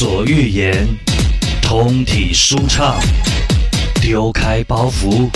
[0.00, 0.88] 所欲言，
[1.60, 2.98] 通体舒畅，
[4.00, 5.28] 丢开包袱，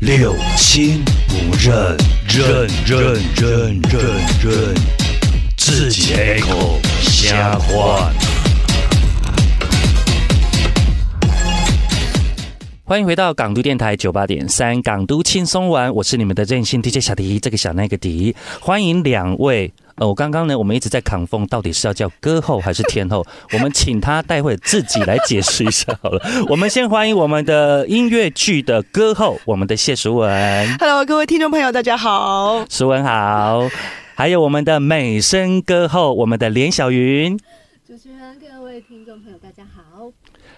[0.00, 1.96] 六亲不认，
[2.28, 4.02] 认认认认
[4.44, 4.74] 认，
[5.56, 8.12] 自己开口瞎话。
[12.84, 19.72] 欢迎回到港都电台九八点三港都轻松玩，我是你们的任性 DJ 小迪，这个小那个迪，欢迎两位。
[19.98, 23.26] 呃，我刚刚呢，我们一直在扛风，到底是要叫歌后还是天后？
[23.52, 26.22] 我们请他待会自己来解释一下好了。
[26.48, 30.78] 我们先欢迎我们的音乐剧的歌后，我们的谢淑文。
[30.78, 32.64] Hello，各位听众朋友，大家好。
[32.70, 33.68] 淑文好。
[34.14, 37.36] 还有我们的美声歌后，我们的连小云。
[37.86, 40.12] 主持人、各位听众朋友，大家好。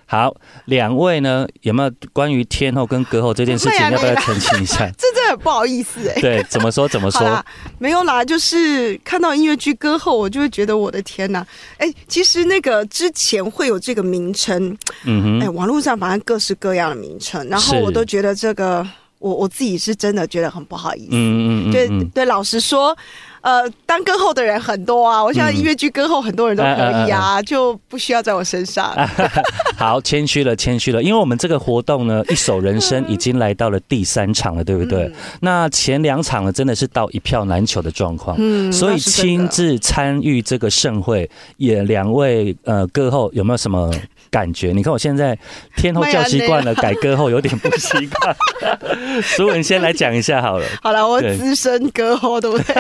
[0.07, 4.91] 好，两位呢，有没有关于天后跟歌后这件事情，要不要澄清一下？
[5.43, 7.45] 不好意思哎、对，怎么说怎么说？
[7.79, 11.45] 没有啦，就是看到音乐剧歌后，我就会觉得我的天呐，
[11.79, 18.87] 哎、其实那个之前会有这个名称，哎、嗯哼，网络上反正各式各样的名称，然后我都觉得这个，
[19.19, 21.09] 我我自己是真的觉得很不好意思。
[21.13, 22.97] 嗯嗯嗯对嗯，对，老实说，
[23.43, 28.95] 呃，当歌后的人很多啊，我想音乐剧歌后很多人都可以啊，就不需要在我身上。
[29.77, 35.05] 好，谦虚了，谦虚了，因为我们这个活动呢，一首人生已经来到了第三场了，对不对？
[35.05, 38.37] 嗯那前两场呢，真的是到一票难求的状况。
[38.39, 43.91] 嗯所以亲自参与这个盛会，也两位呃歌后有没有什么
[44.31, 44.73] 感觉？
[44.73, 45.37] 你看我现在
[45.77, 48.37] 天后叫习惯了，改歌后有点不习惯。
[49.23, 50.67] 苏文先来讲一下好了。
[50.83, 52.75] 好了，我资深歌后，对不对？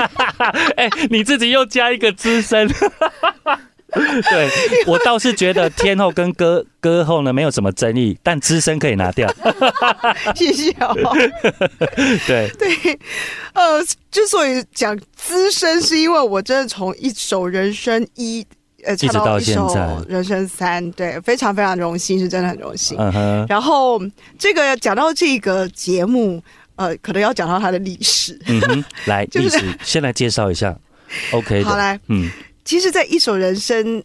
[0.77, 2.69] 哎、你自己又加一个资深。
[3.93, 4.49] 对
[4.87, 9.29] 我倒是觉得天后跟歌歌后呢没有什么争议，但资深可以拿掉。
[10.37, 10.95] 谢谢哦。
[12.27, 12.99] 对，对，
[13.53, 18.47] 呃，之所以讲资深，是因为我真的从一首人生一。
[18.83, 22.97] 呃，直唱到一首现在人生三，对，非常非常荣幸，是真的很荣幸。
[23.47, 24.01] 然后
[24.39, 26.43] 这个讲到这个节目，
[26.81, 28.41] 呃，可能要讲到它的历史。
[28.47, 30.75] 嗯哼， 来就是历史先来介绍一下
[31.33, 31.63] ，OK。
[31.63, 32.31] 好来，嗯，
[32.65, 34.03] 其实，在一首人生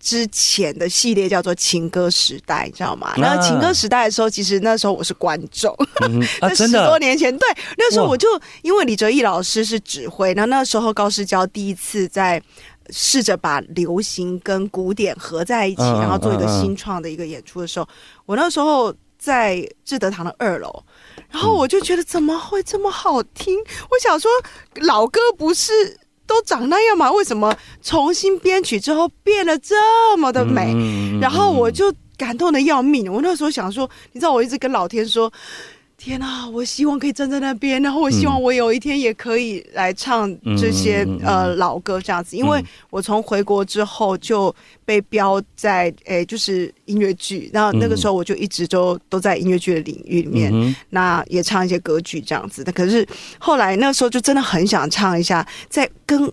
[0.00, 3.14] 之前的系列叫做情歌时代，你知道吗？
[3.16, 5.72] 那情歌时代的时候，其实那时候我是观众，
[6.02, 7.46] 嗯哼啊，在真十多，年前，对，
[7.78, 8.26] 那时候我就
[8.62, 12.42] 因为李哲毅老师是指挥，那那时候高世娇第一次在
[12.90, 17.86] 试着把流行跟古典合在一起，然后做一个新创的一个演出的时候，
[18.26, 20.82] 我那时候在志德堂的二楼，
[21.30, 23.58] 然后我就觉得怎么会这么好听？
[23.58, 24.30] 我想说
[24.74, 25.98] 老歌不是。
[26.26, 27.10] 都长那样吗？
[27.10, 27.52] 为什么
[27.82, 30.72] 重新编曲之后变得这么的美？
[30.76, 33.12] 嗯然后我就感动的要命。
[33.12, 35.28] 我那时候想说，你知道，我一直跟老天说。
[36.00, 36.48] 天啊！
[36.48, 44.52] 我希望可以站在那边，然后我希望我有一天也可以来唱这些、呃老歌这样子，因为嗯我从回国之后就
[44.86, 52.72] 被标在诶就是音乐剧，然后那个时候我就一直都都在音乐剧的领域里面，嗯那也唱一些歌剧这样子的。
[52.72, 53.06] 可是
[53.38, 56.32] 后来那时候就真的很想唱一下，再跟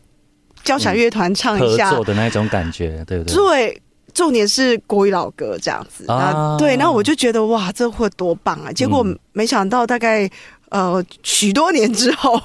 [0.64, 3.36] 交响乐团唱一合下，作的那种感觉，对不对？
[3.36, 3.82] 对，
[4.18, 8.72] 重点是国语老歌这样子啊啊，对，然后我就觉得哇，这会多棒啊！
[8.72, 10.28] 结果嗯没想到大概
[10.70, 12.42] 呃许多年之后，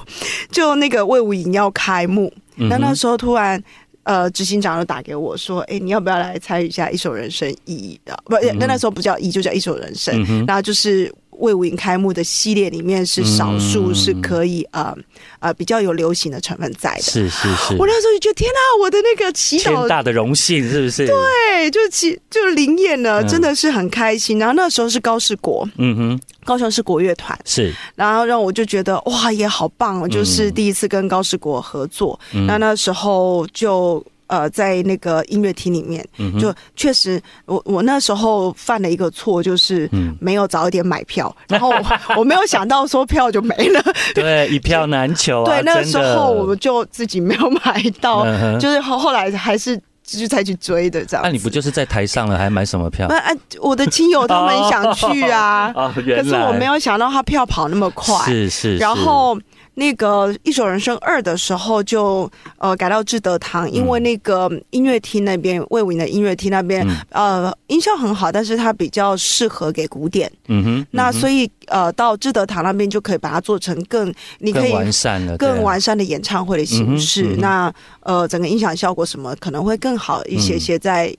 [0.51, 3.61] 就那个魏无影要开幕，嗯那那时候突然。
[4.05, 8.13] 呃，执行长就打给我说：“哎、你要不要来参与一下一首人生一的？
[8.25, 10.13] 不，那那时候不叫一，就叫一首人生。
[10.27, 14.95] 嗯然后就是魏武营开幕的系列里面是少数嗯是可以、呃
[15.39, 17.01] 呃比较有流行的成分在的。
[17.01, 21.05] 是是是我，那时候就觉得天哪，我的那个祈祷天大的荣幸，是不是？
[21.05, 24.39] 对，就其就灵验了，嗯真的是很开心。
[24.39, 32.19] 然后那时候是高士国，嗯哼，高雄市国乐团，是，然后让我就觉得哇，也好棒哦，就是嗯第一次跟高士国合作。
[32.33, 34.03] 嗯那那时候就。
[34.33, 41.83] 呃，在那个音乐厅里面，嗯就确实，我我那时候犯了一个错，就是嗯没有早一点买票，然后我
[42.17, 43.83] 我没有想到说票就没了。
[44.15, 51.29] 对，一票难求啊， 对，那个时候我们就自己没有买到，嗯就是后后来还是就才去追的这样子。
[51.29, 53.17] 那你不就是在台上了，还买什么票那？
[53.19, 53.31] 啊，
[53.61, 58.15] 我的亲友他们想去啊，哦，可是我没有想到他票跑那么快。
[58.25, 59.37] 是是，然是后
[59.75, 70.31] 那个《一首人生二》的时候就呃改到志德堂，因为那个音乐厅那边魏武营的音乐厅那边、嗯呃音效很好，但是它比较适合给古典。
[70.47, 77.23] 嗯哼，那所以呃到志德堂那边就可以把它做成更你可更以完善了，对啊更完善的演唱会的形式。
[77.23, 81.13] 嗯嗯那呃整个音响效果什么可能会更好一些些在。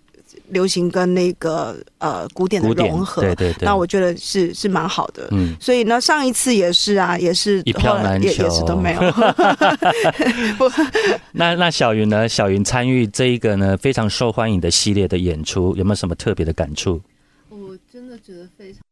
[0.49, 3.23] 流行跟那个呃古典的融合。
[3.23, 5.29] 对对对，那我觉得是是蛮好的。
[5.31, 9.01] 嗯，所以呢，上一次也是啊，也是一票后来难求也也是都没有。
[11.33, 12.29] 那那小云呢？
[12.29, 17.01] 小云参与这一个呢非常受欢迎的系列的演出，有没有什么特别的感触？
[17.49, 18.83] 我真的觉得非常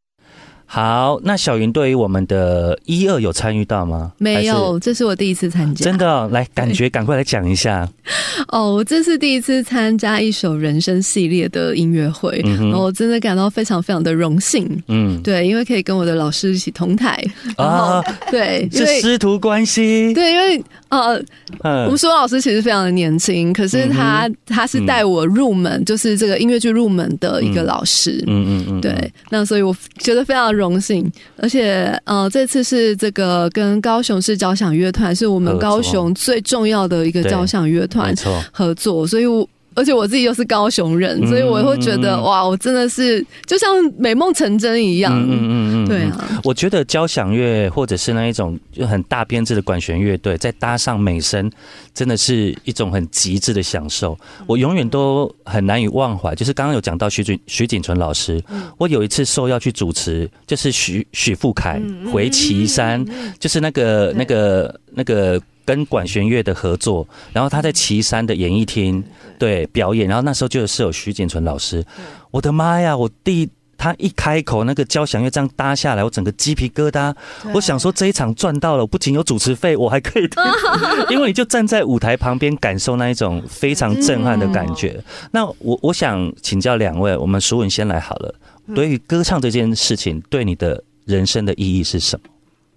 [0.74, 4.10] 好，那小云对于我们的一二有参与到吗？
[4.16, 5.84] 没有，这是我第一次参，加。
[5.84, 7.86] 真的哦、来，感觉赶快来讲一下。
[8.48, 14.66] 哦，我这是第一次参加一首人生系列的音乐会，嗯然后我真的感到非常非常的荣幸。
[14.88, 17.22] 嗯对，因为可以跟我的老师一起同台，
[17.58, 20.14] 啊，对，因是为师徒关系。
[20.14, 21.22] 对，因为呃，
[21.62, 28.24] 我们嗯苏老师其实非常的年轻，可是他、他是带我入门，就是这个音乐剧入门的一个老师。
[28.26, 38.14] 嗯嗯嗯，对，那所以我觉得非常荣幸，而且呃，这次是这个跟高雄市交响乐团，是我们高雄最重要的一个交响乐团。
[38.52, 39.46] 合作，所以我。
[39.74, 45.12] 而且我自己又是高雄人，嗯所以我会觉得、嗯哇，我真的是就像美梦成真一样。
[45.14, 51.50] 嗯嗯嗯嗯，对啊，我觉得交响乐或者是那一种就很大编制的管弦乐队，再搭上美声，
[51.94, 54.18] 真的是一种很极致的享受。
[54.46, 56.34] 我永远都很难以忘怀。
[56.34, 58.42] 就是刚刚有讲到徐锦徐锦纯老师，
[58.78, 61.80] 我有一次受邀去主持，就是许许富凯
[62.12, 63.04] 回岐山，
[63.38, 65.40] 就是那个那个那个。
[65.64, 69.02] 跟管弦乐的合作，然后他在岐山的演艺厅
[69.38, 71.84] 对表演，然后那时候就是有徐锦纯老师，
[72.30, 72.96] 我的妈呀！
[72.96, 73.48] 我第
[73.78, 77.12] 他一开口，那个交响乐这样搭下来，我整个鸡皮疙瘩。
[77.52, 80.40] 我想说这一场赚到了，我不仅有主持费，我还可以听，
[81.10, 85.02] 因为你就站在舞台旁边感受那一种非常震撼的感觉。
[85.32, 88.32] 那我我想请教两位，我们淑文先来好了。
[88.72, 92.28] 对于歌唱这件事情，对你的人生的意义是什么？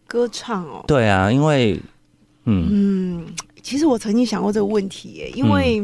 [0.08, 1.80] 歌唱哦，对啊，因为
[2.45, 2.68] 嗯。
[2.69, 3.25] 嗯，
[3.62, 5.83] 其实我曾经想过这个问题耶，因为、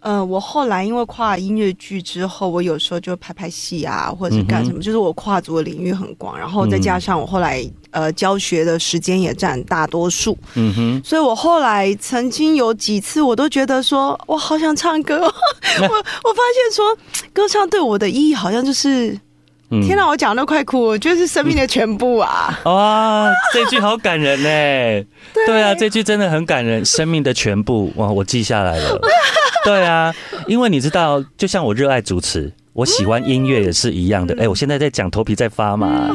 [0.00, 16.96] 呃，我后来因为跨音乐剧之后，我有时候就拍拍戏啊，或者是干什么，就是我跨足的领域很广，然后再加上我后来呃教学的时间也占大多数，嗯哼，所以我后来曾经有几次我都觉得说，我好想唱歌， 我我发现说
[17.32, 19.18] 歌唱对我的意义好像就是，
[19.70, 22.58] 嗯天哪，我讲的都快哭，我觉得是生命的全部啊。
[22.64, 25.06] 哇，这句好感人呢。
[25.46, 28.98] 对啊，这句真的很感人，生命的全部哇，我记下来了。
[29.64, 30.14] 对啊，
[30.46, 34.34] 因为你知道，就像我热爱主持，我喜欢音乐也是一样的。
[34.40, 36.10] 哎、我现在在讲，头皮在发麻。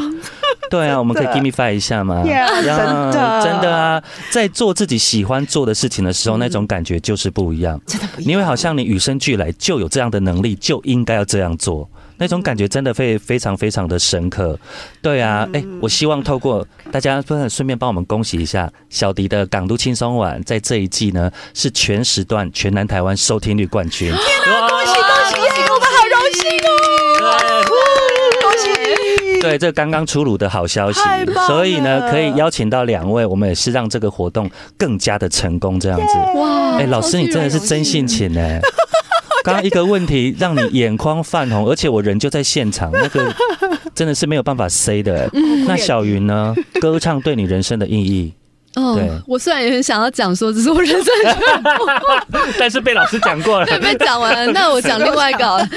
[0.72, 7.80] 对啊，我们可以 give me five 一下吗 Yeah，呀真的真的啊，在做自己喜欢做的事情的时候，那种感觉就是不一样。
[7.86, 14.58] 真的不一样，因为好像你与生俱来就有这样的能力，就应该要这样做，那种感觉真的会非常非常的深刻。
[15.02, 24.10] 对啊，哎、我希望透过大家顺顺便帮我们恭喜一下小迪的港都轻松晚，在这一季呢是全时段全南台湾收听率冠军。
[24.10, 27.64] 天哪，恭喜恭喜恭喜，我们好荣幸哦！
[28.42, 31.00] 恭喜对，这刚刚出炉的好消息
[31.48, 36.40] 所以呢，可以邀请到两位，我们也是让这个活动更加的成功，这样子。
[36.40, 36.78] 哇！
[36.78, 38.62] 哎、老师，你真的是真性情哎！
[39.44, 43.34] 刚刚一个问题让你眼眶泛红，而且我人就在现场，那个
[43.94, 45.30] 真的是没有办法 say 的。
[45.68, 46.56] 那小云呢？
[46.82, 48.34] 歌唱对你人生的意义，
[48.76, 51.38] 哦对，我虽然也很想要讲说只是我人生的，
[52.58, 53.66] 但是被老师讲过了。
[53.66, 55.70] 对，被讲完了，那我讲另外一个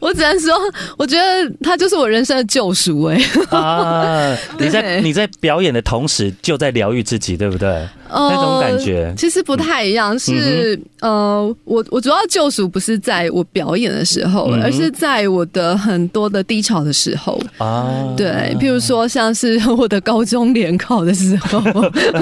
[0.00, 0.54] 我只能说，
[0.98, 3.18] 我觉得他就是我人生的救赎哎、
[3.50, 7.86] 啊，你在你在表演的同时就在疗愈自己，对不对？
[8.10, 9.12] 呃那种感觉。
[9.16, 17.40] 其实不太一样，是、呃，我我主要救赎不是在我表演的时候，嗯而是在我的很多的低潮的时候。
[17.58, 17.86] 啊，
[18.16, 21.60] 对，譬如说像是我的高中联考的时候，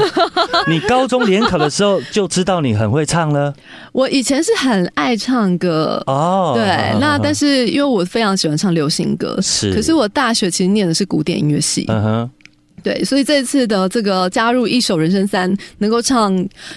[0.68, 3.52] 你高中联考的时候就知道你很会唱了？
[3.92, 6.02] 我以前是很爱唱歌。
[6.06, 6.52] 哦。
[6.54, 6.64] 对，
[7.00, 9.72] 那但是因为我非常喜欢唱流行歌，是。
[9.74, 12.30] 可是我大学其实念的是古典音乐系，嗯哼，
[12.84, 16.32] 对，所以这次的这个加入一首人生三，能够唱，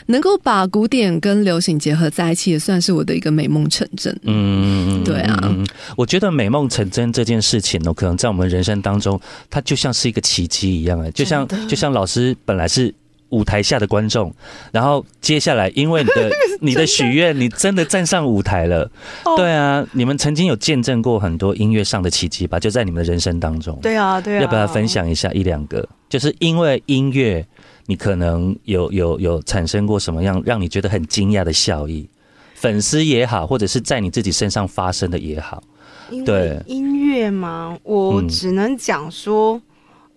[0.07, 4.17] 能够把古典跟流行结合在一起，也算是我的一个美梦成真。
[4.23, 12.93] 嗯，对啊嗯，我觉得美梦成真这件事情呢，可能在我们人生当中，它就像是一个奇迹一样哎，就像就像老师本来是。
[13.29, 14.33] 舞台下的观众，
[14.71, 16.31] 然后接下来因为你的
[16.61, 18.89] 你的许愿，你真的站上舞台了。
[19.23, 22.59] 哦对啊，你们曾经有见证过很多音乐上的奇迹吧？
[22.59, 23.77] 就在你们的人生当中。
[23.81, 24.87] 对啊，对啊，要不要分？
[24.87, 25.87] 享一下一两个？
[26.07, 27.45] 就是因为音乐，
[27.87, 32.07] 你可能有有有产生过什么样让你觉得很惊讶的效益？
[32.55, 35.61] 粉丝也好，或者是在你自己身上发生的也好，
[36.09, 39.61] 因对为音乐嘛，我嗯只能讲说，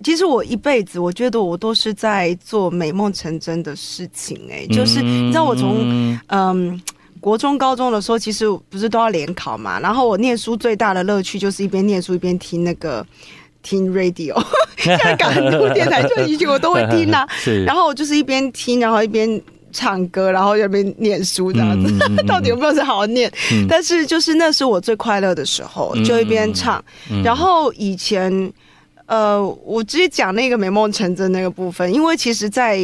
[0.03, 6.83] 其实我一辈子，我觉得我都是在做美梦成真的事情、哎，就是你知道我从嗯嗯。
[7.21, 9.79] 国中、高中的时候，其实不是都要联考嘛？
[9.79, 13.07] 然后我念书最大的乐趣就是一边念书一边听那个
[13.63, 14.35] 听 radio，
[14.81, 17.29] 香港都电台就以前我都会听啊。
[17.67, 19.39] 然后我就是一边听，然后一边
[19.71, 21.93] 唱歌，然后一边念书这样子。
[22.27, 23.31] 到底有没有是好好念？
[23.53, 26.83] 嗯但是就是那是我最快乐的时候，嗯就一边唱。
[27.11, 28.33] 嗯然后以前，
[29.11, 32.79] 呃，我直接讲那个美梦成真那个部分，因为其实在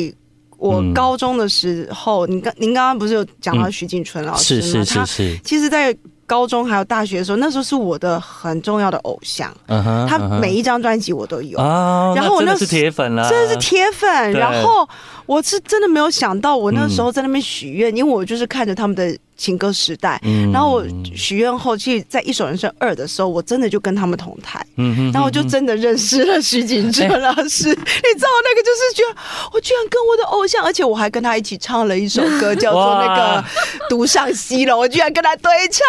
[0.59, 0.93] 我嗯。
[0.93, 4.61] 高中的时候，您刚您刚刚不是有讲到徐景春老师吗？
[4.61, 11.57] 是是是他是，其实，在高中还有大学的时候，那时候是我的很重要的偶像，他每一张专辑我都有。
[11.61, 14.89] 哦，然后我那是铁粉了，真的是铁粉，然后
[15.27, 17.05] 我是真的没有想到，我那时嗯。
[17.05, 20.51] 候在那边许愿，因为我就是看着他们的情歌时代，嗯。
[20.53, 27.69] 然后我许愿后，其实在《一首人生二》的时候，我真的就跟他们同台，嗯哼然后我就真的认识了徐景春老师。
[27.71, 29.17] 你知道那个就是觉得，
[29.53, 33.43] 我居然跟我的偶像，而且我还跟他一起唱了一首歌，叫做那个
[33.89, 35.85] 《独上西楼》，我居然跟他对唱。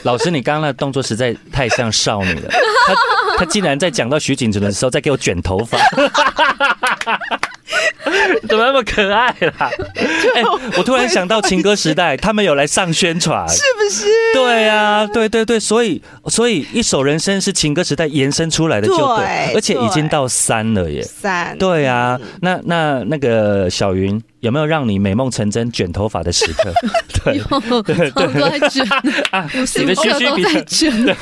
[0.04, 2.50] 老师，你刚刚那动作实在太像少女了。
[2.86, 5.78] 他他竟然在讲到徐锦纯的时候，在给我卷头发，
[8.48, 9.70] 怎么那么可爱啦？
[10.34, 10.42] 哎、
[10.76, 14.06] 我突然想到情歌时代，他们有来上宣传，是不是？
[14.34, 21.02] 对呀、对对对，所以所以一首人生是情歌时代延伸出来的，就对，对而且已经到三了耶。
[21.02, 26.72] 三对呀、那那那个小云有没有让你美梦成真卷头发的时刻？
[27.24, 27.38] 对，
[27.82, 28.86] 对对都在卷，
[29.30, 31.16] 啊，你的无刻都嘘嘘比在卷。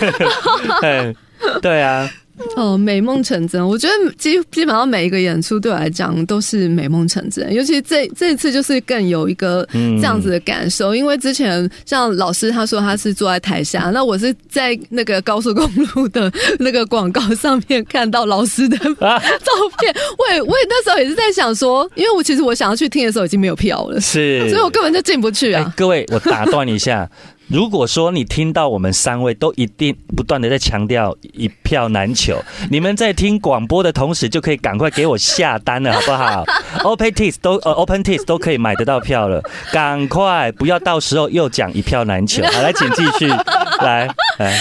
[0.80, 1.16] 对
[1.62, 2.08] 对啊，
[2.56, 25.72] 哦，美梦成真，我觉得基基本上每一个演出对我来讲都是美梦成真，尤其这这一次就是更有一个嗯这样子的感受，因为之前像老师他说他是坐在台下，那我是在那个高速公路的那个广告上面看到老师的啊 照片，我也我也那时候也是在想说，因为我其实我想要去听的时候已经没有票了，是，所以我根本就进不去哎、啊。
[25.76, 27.08] 各位，我打断一下。
[27.48, 36.44] 如果说你听到我们三位都一定不断的在强调一票难求，你们在听广播的同时就可以赶快给我下单了， 好不好
[36.82, 42.42] ？Open Tis 都呃 Open Tis 都可以买得到票了，赶快，不要到时候又讲一票难求。
[42.46, 43.28] 好，来，请继续，
[43.84, 44.08] 来
[44.38, 44.58] 来，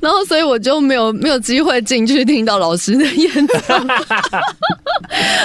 [0.00, 3.86] 然后所以我就没有没有机会进去听到老师的演唱。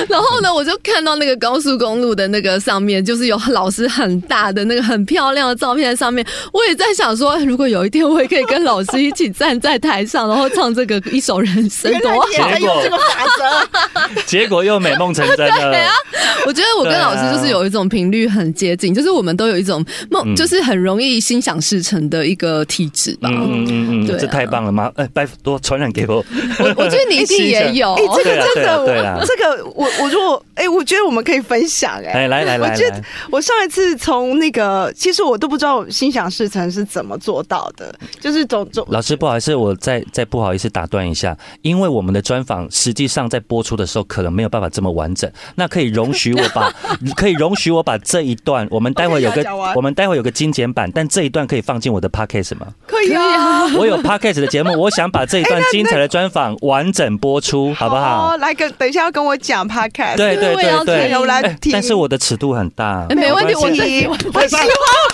[0.07, 6.20] 然后呢，我就看到那个高速公路的那个上面，就是有老师很大的那个很漂亮的照片在上面。
[6.51, 12.27] 我也在想说，如果有一天我也可以跟老师一起站在台上，然后唱这个一首人生，多好！
[12.31, 13.03] 原来你也在用这个法
[13.37, 14.21] 则。
[14.25, 15.87] 结果又美梦成真了。
[16.45, 23.29] 我觉得我跟老师就是有一种频率很接近，就是我们都有一种梦，嗯就是很容易心想事成的一个体质吧。
[23.31, 24.91] 嗯嗯对啊这太棒了吗？
[24.95, 26.23] 哎，拜托传染给我。
[26.59, 28.03] 我我觉得你一定也有 哎、。
[28.15, 33.01] 这个真的，我这个我我如果哎、我觉得我们可以分享哎、哎，来来来我觉得，
[33.31, 46.72] 我上一次从那个，其实我都不知道心想事成是怎么做到的，就是总总老师，不好意思，我再再不好意思打断一下，因为我们的专访实际上在播出的时候可能没有办法这么完整，那可以容许我把，
[47.15, 49.44] 可以容许我把这一段，我们待会有个
[49.75, 52.68] 我们待会有个精简版，但这一段可以放进我的 podcast 吗？
[52.88, 58.34] 可以啊，我有 podcast 的节目，我想把这一段精彩的专访完整播出， 好不好？
[58.34, 58.38] 哦？？
[58.38, 61.10] 来跟等一下要跟我讲 podcast，对对对对。
[61.10, 61.72] 听，我来哎听。
[61.72, 63.77] 但是我的尺度很大，哎没问题，我关系。
[63.77, 64.12] 最喜欢。
[64.12, 64.65] 我喜欢，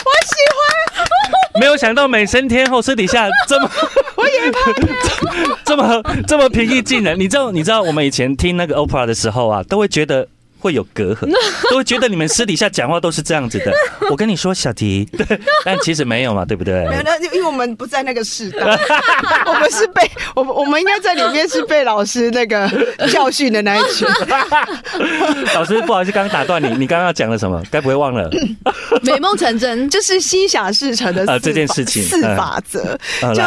[0.06, 0.36] 我喜
[1.60, 3.70] 没有想到美声天后私底下这么，
[4.16, 4.72] 我也怕
[5.64, 7.20] 这么这么平易近人。
[7.20, 10.28] 你知道，你知道我们以前听那个 opera 的时候啊，都会觉得。
[10.68, 11.28] 会有隔阂，
[11.72, 13.72] 都会觉得你们私底下讲话都是这样子的。
[14.12, 16.86] 我跟你说，小迪，对， 但其实没有嘛，对不对。？
[16.88, 18.60] 没有，那因为我们不在那个时代，
[19.46, 22.70] 我们是被我们我们应该在里面是被老师那个
[23.12, 24.08] 教训的那一群。
[25.56, 27.62] 老师，不好意思，刚刚打断你，你刚刚要讲了什么？
[27.72, 28.30] 该不会忘了？
[29.04, 32.98] 美梦成真，就是心想事成的这件事情四嗯法则。
[33.34, 33.42] 就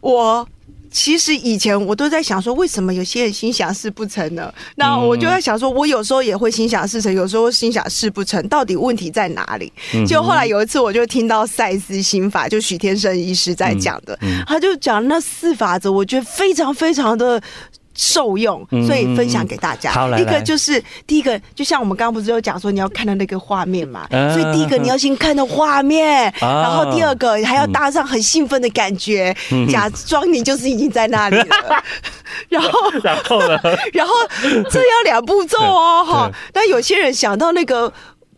[0.00, 0.46] 我
[0.94, 4.54] 其实以前我都在想说，为什么有些人心想事不成呢？
[4.76, 9.72] 那我就在想说，我有时候也会心想事成，有时候心想事不成，到底问题在哪里？
[9.92, 17.42] 嗯就后来有一次，我就听到赛斯心法，就许天生医师在讲的，嗯他就讲那四法则，我觉得非常非常的。
[17.94, 19.92] 受用，嗯所以分享给大家。
[20.18, 31.46] 一个就是第一个，就像我们刚刚不是有讲说你要看到那个画面嘛，嗯所以第一个你要先看到画面，啊然后第二个还要搭上很兴奋的感觉，嗯假装你就是已经在那里了，
[32.48, 32.70] 然后
[33.02, 33.58] 然后呢？
[33.92, 34.14] 然后
[34.70, 36.62] 这要两步骤哦，哈对。
[36.62, 37.92] 那有些人想到那个。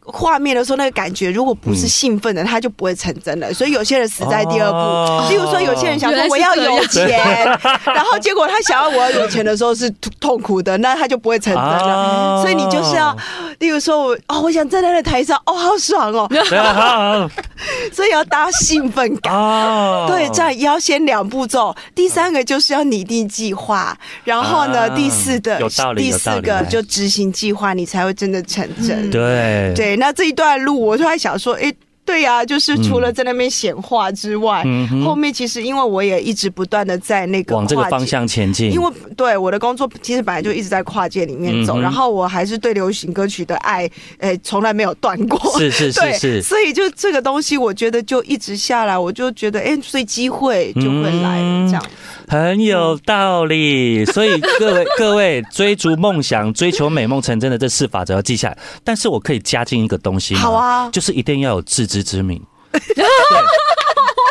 [0.06, 3.52] 画面的时候，那个感觉如果不是兴奋的，他就不会成真的。
[3.52, 4.76] 所以有些人死在第二步。
[4.76, 5.26] 哦。
[5.28, 7.08] 例如说，有些人想说我要有钱，
[7.84, 11.94] 然后结果他想要我要有钱的时候是痛痛苦的，那他就不会成真了。
[11.94, 13.16] 哦所以你就是要，
[13.58, 16.28] 例如说我哦，我想站在那台上，哦，好爽哦，
[17.92, 19.34] 所以要搭兴奋感。
[19.34, 24.88] 哦，对，这样也要先两步骤，第三个就是要拟定计划，然后呢，啊。
[24.96, 29.10] 第四的有道理第四个就执行计划，你才会真的成真。
[29.10, 29.72] 对。
[29.74, 31.72] 对，那这一段路，我就在想说，哎。
[32.06, 45.58] 对呀、就是除了在那边显化之外，嗯后面其实因为我也一直不断的在那个往这个方向前进，因为对我的工作其实本来就一直在跨界里面走，嗯然后我还是对流行歌曲的爱，诶，从来没有断过。
[45.58, 51.84] 是是是，是 所以就这个东西，我觉得就一直下来，我就觉得，哎，所以机会就会来这样。
[52.28, 58.58] 很有道理， 所以各位 各位追逐梦想、追求美梦成真的这四法则要记下来。
[58.84, 62.42] 但是我可以加进一个东西好啊就是一定要有自知之明。
[62.72, 63.04] 对，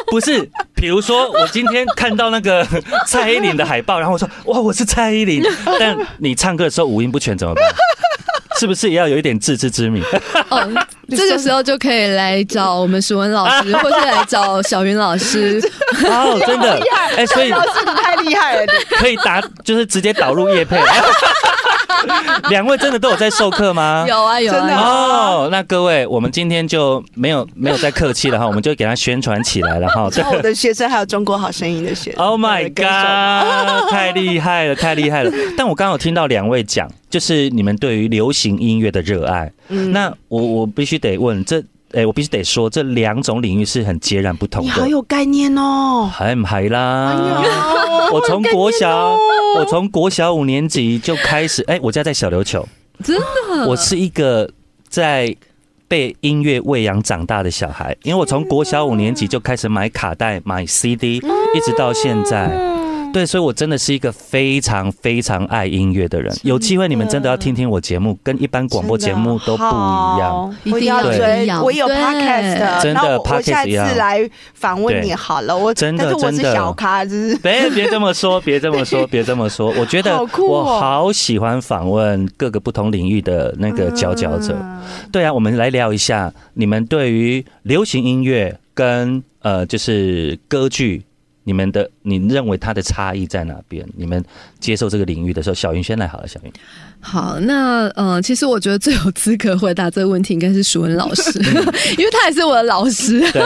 [0.07, 2.65] 不是，比如说我今天看到那个
[3.07, 5.41] 蔡依林的海报，然后我说哇我是蔡依林，
[5.79, 7.63] 但你唱歌的时候五音不全怎么办？
[8.59, 10.03] 是不是也要有一点自知之明？
[10.49, 10.67] 哦，
[11.09, 15.61] 这个时候就可以来找我们史文老师，或是来找小云老师。
[16.05, 16.79] 哦，真的，
[17.17, 20.77] 哎、所以老师你太厉害了，可以打，就是直接导入叶配。
[22.49, 24.05] 两位真的都有在授课吗？
[24.07, 30.03] 有啊有真的啊，哦，那各位，我们今天就没有没有再客气了哈，我们就给他宣传起来了哈。
[30.31, 32.23] 我的学生还有中国好声音的学生。
[32.25, 33.89] Oh my god！
[33.91, 35.31] 太厉害了，太厉害了！
[35.57, 39.51] 但我刚刚有听到两位讲，就是你们对于流行音乐的热爱。
[39.69, 41.63] 嗯那我我必须得问，这
[41.95, 44.85] 哎、我必须得说，这两种领域是很截然不同的你好。
[44.85, 46.09] 有概念哦。
[46.13, 47.15] 还唔係啦？
[47.43, 49.19] 哎 我从国小，哦
[49.57, 52.67] 我从国小五年级就开始，哎、我家在小琉球，
[53.03, 54.49] 真的，我是一个
[54.89, 55.35] 在
[55.87, 62.74] 被音乐喂养长大的小孩，因为我从国小五年级就开始买卡带、买 CD，一直到现在。
[63.15, 66.35] 对，所以我真的是一个非常非常爱音乐的人。
[66.43, 70.53] 有机会你们真的要听听我节目，跟一般广播节目都不一样。
[70.65, 75.57] 一定要追我有 podcast 的，真的那我我 podcast 来访问你好了。
[75.57, 79.73] 我真的但是我是真的小咖，就是别别这么说，别这么说，别这么说。
[79.79, 84.53] 我觉得 我好喜欢访问各个不同领域的那个佼佼者。
[84.59, 84.81] 嗯
[85.11, 91.03] 对啊，我们来聊一下你们对于流行音乐跟呃就是歌剧，
[91.45, 93.87] 你们的你认为它的差异在哪边？
[93.95, 94.21] 你们
[94.59, 96.51] 接受这个领域的时候，小云先来好了，小云。
[96.99, 101.39] 好，那呃，其实我觉得最有资格回答这个问题应该是淑文老师，
[101.97, 103.19] 因为他也是我的老师。
[103.31, 103.43] 对，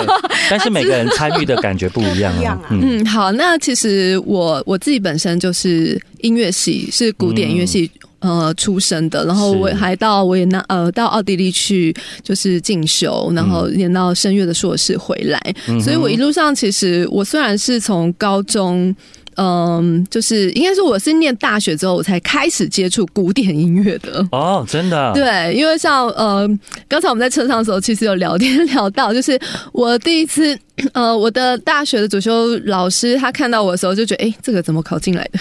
[0.50, 7.92] 但是 每个人参与的感觉不一样啊嗯，好，那其实我我自己本身就是音乐系，是古典音乐系。
[8.20, 18.96] 呃，出生的，然后我还到维也纳，呃，到奥地利去就是进修，然后念到声乐的硕士回来，嗯所以我一路上其实我虽然是从高中。
[19.42, 24.22] 嗯，就是应该说我是念大学之后，我才开始接触古典音乐的。
[24.34, 26.46] 哦，真的，对，因为像呃，
[26.90, 29.40] 刚才我们在车上的时候，其实有聊天聊到，就是
[29.72, 30.58] 我第一次
[30.92, 35.40] 呃，我的大学的主修老师他看到我的时候就觉得，哎、这个怎么考进来的？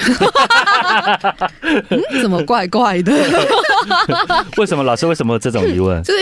[1.91, 3.13] 嗯，怎么怪怪的？
[4.59, 6.01] 为什么老师为什么有这种疑问？
[6.05, 6.21] 就是。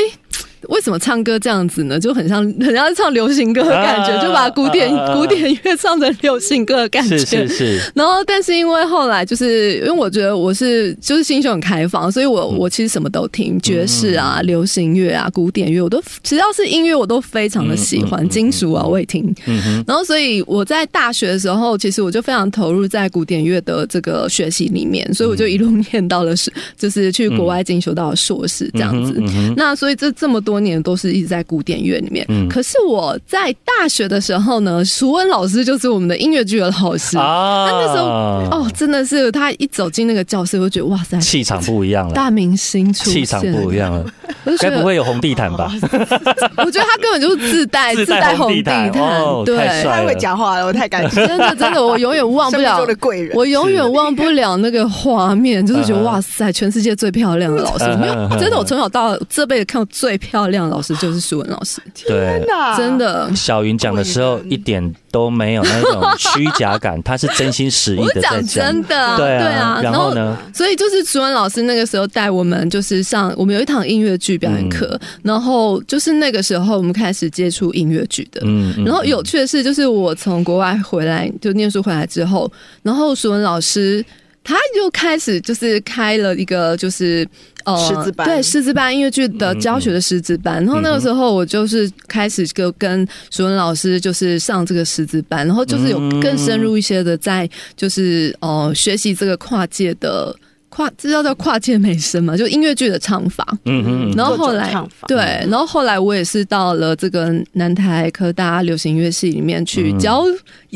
[0.66, 1.98] 诶为什么唱歌这样子呢？
[1.98, 7.18] 就很像很像唱流行歌的感觉，啊就把古典古典乐唱成流行歌的感觉。
[7.18, 19.35] 是是是，然后，但是因为后来就是因为我觉得我是就是心胸很开放，所以我嗯我其实什么都听，爵士啊、流行乐啊、古典乐，我都只要是音乐我都非常的喜欢，金属啊我也听。
[19.46, 29.22] 嗯，然后，所以我在大学的时候，其实我就非常投入在古典乐的这个学习里面，所以我就一路念到了是，就是去国外进修到了硕士这样子。
[29.57, 32.25] 那所以这这么多年都是一直在古典乐里面。
[32.29, 32.49] 嗯。
[32.49, 37.16] 可是我在大学的时候呢，淑恩老师就是我们的音乐剧的老师。
[37.19, 44.05] 啊，那时候哦，真的是他一走进那个教室，我就觉得哇塞，气场不一样了，大明星出，气场不一样了，
[44.45, 45.73] 我就觉得该不会有红地毯吧？
[46.59, 51.27] 我觉得他根本就是自带 自带红地毯，哦对，太会讲话了，我太感谢。
[51.27, 52.87] 真的真的，我永远忘不了。
[53.01, 62.45] 贵人，我永远忘不了那个画面，就是觉得哇塞，全世界最漂亮的老师，没有真的，我从小到这辈子看过最漂亮的老师就是舒文老师，对。
[62.47, 63.35] 哪真的。
[63.35, 68.83] 小云讲的时候一点都没有那种虚假感，他是真心实意的在讲真。
[68.85, 70.37] 的啊，对对啊，然后呢？
[70.53, 78.41] 所以就是舒文老师那个时候带我们，就是上我们有一堂音乐剧表演课，然后就是那个时候我们开始接触音乐剧的。
[78.45, 82.51] 嗯嗯然后有趣的是，就是我从国外回来就念书回来之后，
[82.83, 84.05] 然后舒文老师
[84.47, 87.27] 他就开始就是开了一个就是
[87.65, 90.65] 呃师资班对师资班音乐剧的教学的师资班。
[90.65, 100.33] 然后那个时候我就是开始就跟舒文老师就是上这个师资班，然后就是有更深入一些的在就是呃学习这个跨界的。
[100.77, 103.47] 跨这叫做跨界美声嘛，就音乐剧的唱法。
[103.65, 104.71] 嗯嗯，然后后来
[105.09, 105.17] 对，
[105.49, 110.23] 然后后来我也是到了这个南台科大流行音乐系里面去嗯教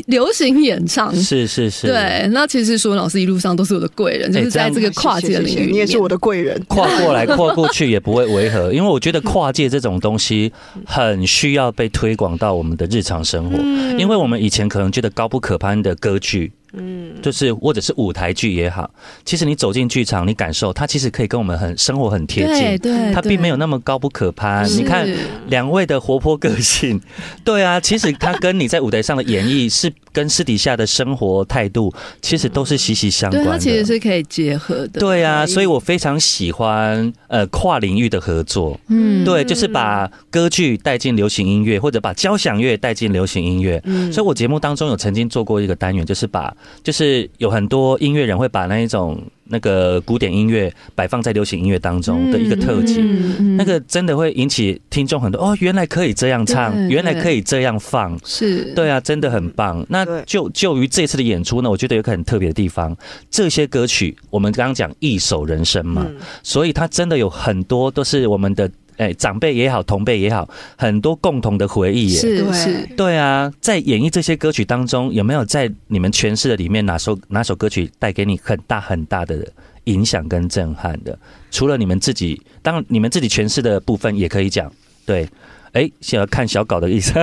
[0.07, 1.15] 流行演唱。
[1.15, 6.59] 是是是，对，那其实舒文老师一路上都是我的贵人，就是在这个跨界的领域你也是我的贵人。
[6.67, 10.51] 跨过来跨过去也不会违和，因为我觉得跨界这种东西
[10.87, 13.59] 很需要被推广到我们的日常生活，
[13.99, 16.51] 因为我们以前可能觉得高不可攀的歌剧。
[16.73, 18.89] 嗯，就是或者是舞台剧也好，
[19.25, 24.69] 其实你走进剧场，你感受它其实可以跟我们很生活很贴近，对对，它并没有那么高不可攀。
[24.71, 25.09] 你看
[25.49, 27.01] 两位的活泼个性，
[27.45, 33.51] 对啊，其实它跟你在舞台上的演绎是跟私底下的生活态度，其实都是息息相，关的。
[33.53, 35.01] 它其实是可以结合的。
[35.01, 38.79] 对啊，所以我非常喜欢呃跨领域的合作。
[38.89, 43.81] 嗯，对，就是把歌剧带进流行音乐，或者把交响乐带进流行音乐。
[43.85, 53.01] 嗯所以我节目当中有曾经做过一个单元，就是把就是有很多音乐人会把那一种那个古典音乐摆放在流行音乐当中的一个特辑。
[53.01, 59.85] 嗯嗯那个真的会引起听众很多哦，原来可以这样唱，原来可以这样放，是，对啊，真的很棒。
[59.89, 62.97] 那就就于这次的演出呢，我觉得有个很特别的地方，
[63.31, 68.71] 这些歌曲我们刚刚讲一首人生嘛，嗯所以它真的有很多都是我们的
[69.01, 72.21] 哎长辈也好，同辈也好，很多共同的回忆耶。
[72.21, 72.87] 是是。
[72.95, 79.51] 对啊，在演绎这些歌曲当中，有没有在你们诠释的里面哪首哪首歌曲带给你很大很大的
[79.85, 81.19] 影响跟震撼的？
[81.51, 84.71] 除了你们自己，当然你们自己诠释的部分也可以讲。
[85.07, 85.27] 对，
[85.73, 87.15] 哎，想要看小稿的意思。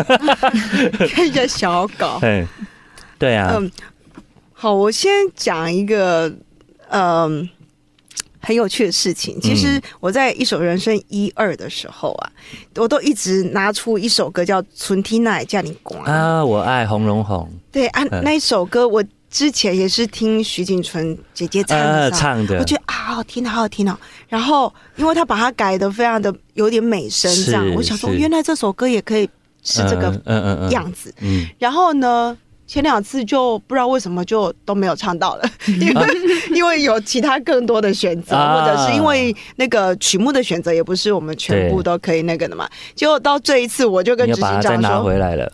[1.10, 2.20] 看一下小稿。
[2.26, 2.48] 嗯，
[3.20, 3.72] 对啊，嗯，
[4.52, 6.34] 好，我先讲一个
[6.90, 7.48] 嗯
[8.48, 9.38] 很有趣的事情。
[9.42, 12.32] 其实我在一首人生一二的时候啊，
[12.78, 18.24] 我都一直拿出一首歌叫《纯天那叫你光》啊，我爱红绒红，对啊，嗯。
[18.24, 22.58] 那一首歌我之前也是听徐锦纯姐姐唱的呃，唱的。
[22.60, 23.98] 我觉得啊，好好听，好好听哦。
[24.30, 29.30] 然后，因为他把它改的非常的有点美声，这样我想说，原来这首歌也可以
[29.62, 30.72] 是这个嗯嗯嗯。
[30.72, 31.14] 样子。
[31.20, 35.49] 嗯，然后呢，前两次就不知道为什么就都没有唱到了，
[35.80, 36.08] 因为、
[36.53, 42.69] 因为有其他更多的选择，啊或者是因为那个曲目的选择也不是我们全部都可以那个的嘛。
[42.93, 45.51] 结果到这一次，我就跟执行长说，回来了。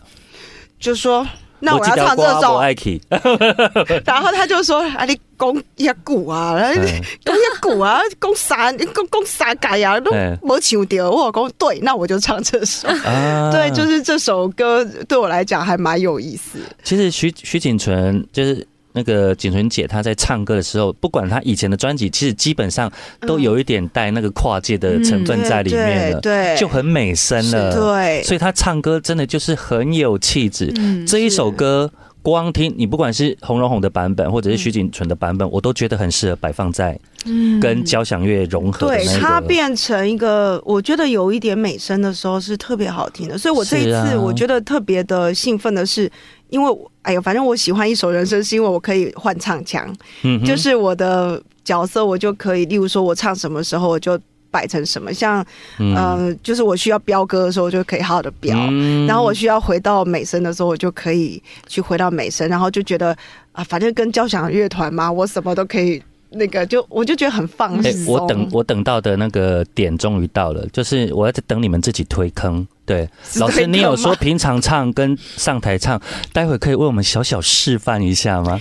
[0.78, 1.26] 就说。
[1.64, 2.60] 那我要唱这首
[4.04, 6.86] 然后他就说：“啊，你讲一鼓啊，嗯
[7.24, 8.70] 讲一鼓啊，讲啥？
[8.72, 9.98] 讲讲啥改呀？
[10.00, 12.86] 都嗯没唱掉。”我讲对，那我就唱这首。
[12.88, 16.58] 啊对，就是这首歌对我来讲还蛮有意思。
[16.82, 22.90] 其实徐徐锦纯就是那个景纯姐，她在唱歌的时候，不管她以前的专辑，其实基本上
[23.26, 27.74] 都有一点带那个跨界的成分在里面了，嗯对，对就很美声了。
[27.74, 30.72] 对，所以她唱歌真的就是很有气质。
[30.76, 31.90] 嗯这一首歌。
[32.32, 39.20] 光听你不管是红荣红的版本，或者是徐锦纯的版本，我都觉得很适合摆放在嗯跟交响乐融合的对那个。
[39.20, 43.36] 它变成一个，我觉得有一点美声的时候是特别好听的。
[43.36, 46.10] 所以我这一次我觉得特别的兴奋的是，
[46.48, 54.18] 因为哎呀，反正我喜欢一首人生，是因为我可以换唱腔，嗯就是我的角色我就可以，例如说我唱什么时候我就
[54.54, 55.44] 摆成什么，像
[55.80, 58.56] 嗯呃，就是我需要飙歌的时候，就可以好好的飙。
[58.70, 63.16] 嗯然后我需要回到美声的时候，我就可以去回到美声，然后就觉得
[63.50, 68.14] 啊，反正跟交响乐团嘛，我什么都可以，那个就我就觉得很放哎、松。
[68.14, 72.64] 我等我等到的那个点终于到了，就是我要在等你们自己推坑。
[72.86, 76.00] 对，老师，你有说平常唱跟上台唱，
[76.32, 78.60] 待会可以为我们小小示范一下吗？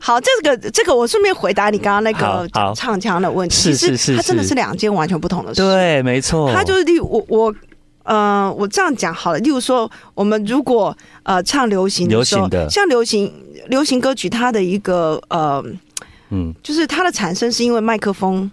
[0.00, 7.54] 好，这个这个我顺便回答你刚刚那个唱腔的问题，是其实是是是它真的是两件完全不同的事。，对，没错，它就是例如我我。
[8.02, 9.38] 呃，我这样讲好了。
[9.40, 13.32] 例如说，我们如果呃唱流行的时候，流行的像流行
[13.68, 15.62] 流行歌曲，它的一个呃，
[16.30, 18.50] 嗯就是它的产生是因为麦克风，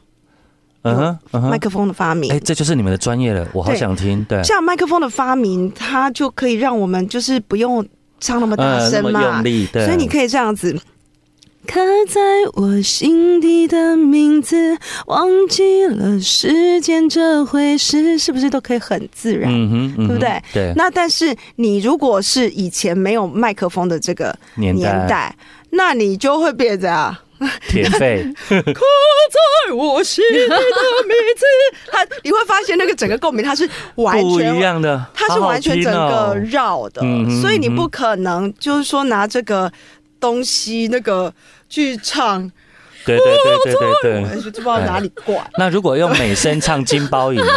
[0.83, 2.29] 嗯哼嗯哼，麦克风的发明。
[2.31, 4.23] 哎、这就是你们的专业了，我好想听。
[4.25, 7.83] 对，像麦克风的发明，它就可以让我们就是不用
[8.19, 10.77] 唱那么大声嘛，用力，对，所以你可以这样子。
[11.67, 12.21] 刻在
[12.53, 19.51] 我心底的名字，忘记了时间这回事，是不是都可以很自然？
[19.53, 20.41] 嗯哼，对不对？
[20.53, 25.35] 对，那但是你如果是以前没有麦克风的这个年代年代，
[25.69, 27.19] 那你就会变成啊，
[27.67, 31.45] 铁肺，在我心里的名字，
[31.91, 37.01] 它你会发现那个整个共鸣，它是完不全一样的，它是完全整个绕的，
[37.41, 39.71] 所以你不可能就是说拿这个
[40.19, 41.31] 东西那个
[41.69, 42.51] 去唱，
[43.05, 44.23] 对对对对对对。
[44.23, 45.35] 我就不知道哪里怪。
[45.57, 47.41] 那如果用美声唱金包银，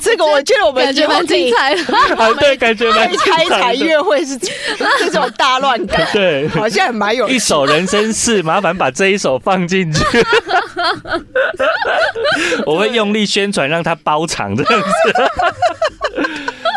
[0.00, 1.80] 这个我觉得我们感觉蛮精彩的。
[2.16, 3.18] 啊， 对，感觉蛮精
[3.48, 3.84] 彩的。
[3.84, 10.02] 乐会是这种大乱感， 对，好像也蛮有一首人生事，麻烦把这一首放进去。
[12.64, 14.88] 我会用力宣传，让它包场这样子。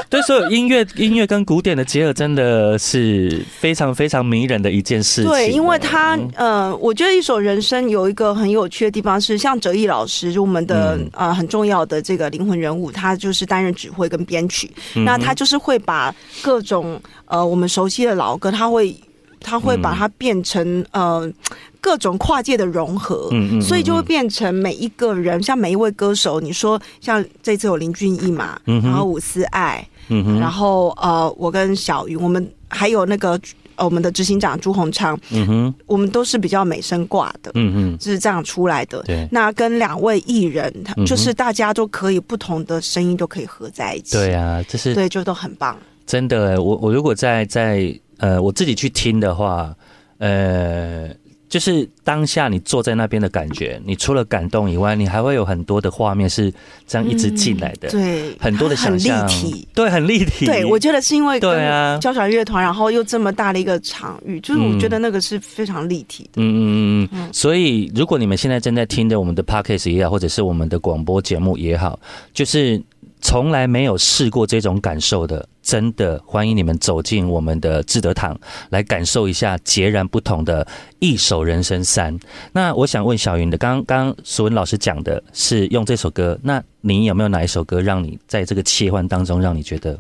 [0.10, 5.30] 对，所有音乐、音乐跟古典的结合，真的是非常非常迷人的一件事情。
[5.30, 11.10] 对，因为他嗯呃，我觉得一首人生有一个很有趣的地方是，像哲毅老师，就我们的、嗯。
[11.14, 18.96] 呃很重要的这个灵魂人物，他就是担任指挥跟编曲，嗯那他就是会把各种呃我们熟悉的老歌，他会
[19.40, 21.32] 他会把它变成呃
[21.80, 23.30] 各种跨界的融合。
[23.32, 33.40] 嗯嗯所以就会变成每一个人，像每一位歌手，你说像这次有林俊逸嘛，嗯然后伍思爱，嗯哼，然后呃，我跟小云，我们还有那个
[33.76, 39.02] 呃我们的执行长朱鸿昌，嗯哼，我们都是比较美声挂的，嗯哼，就是这样出来的。
[39.04, 45.78] 对那跟两位艺人，他嗯就是大家都可以不同的声音都可以合在一起，对啊，这是对，就都很棒。
[46.06, 46.58] 真的欸。
[46.58, 49.74] 我我如果在在呃我自己去听的话，
[50.18, 51.08] 呃，
[51.50, 56.54] 就是当下你坐在那边的感觉，你除了感动以外，你还会有很多的画面是
[56.88, 59.68] 这样一直进来的，嗯对，很多的想象，很立体。
[59.74, 60.46] 对，很立体。
[60.46, 66.30] 对，我觉得是因为对啊交响乐团，然后又这么大的一个场域，就是我嗯觉得那个是非常立体的。
[66.36, 66.62] 嗯嗯
[67.04, 72.00] 嗯嗯，所以如果你们现在正在听着我们的 podcast 也好，或者是我们的广播节目也好，
[72.32, 72.80] 就是
[73.22, 80.66] 从来没有试过这种感受的，真的欢迎你们走进我们的智德堂，来感受一下截然不同的
[81.00, 82.18] 一首人生三。
[82.54, 90.00] 那我想问小云的，刚刚刚苏文老师讲的是用这首歌，那你有没有哪一首歌让你在这个切换当中，让你觉得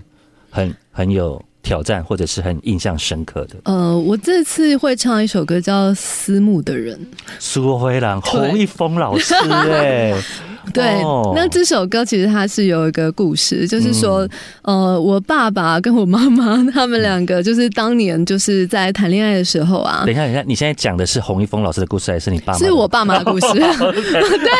[0.49, 3.55] 很很有挑战，或者是很印象深刻的？
[3.65, 6.97] 呃，我这次会唱一首歌叫《思慕的人》。
[7.37, 10.15] 苏辉郎、对洪一峰老师、哎。
[10.73, 14.27] 对，哦那这首歌其实它是有一个故事，就是说，
[14.61, 22.59] 呃，我爸爸跟我妈妈他们两个，就是当年就是在谈恋爱的时候啊等，一下，等一下，你现在讲的是洪一峰老师的故事，还是你爸妈？
[22.59, 24.51] 是我爸妈的故事， 对，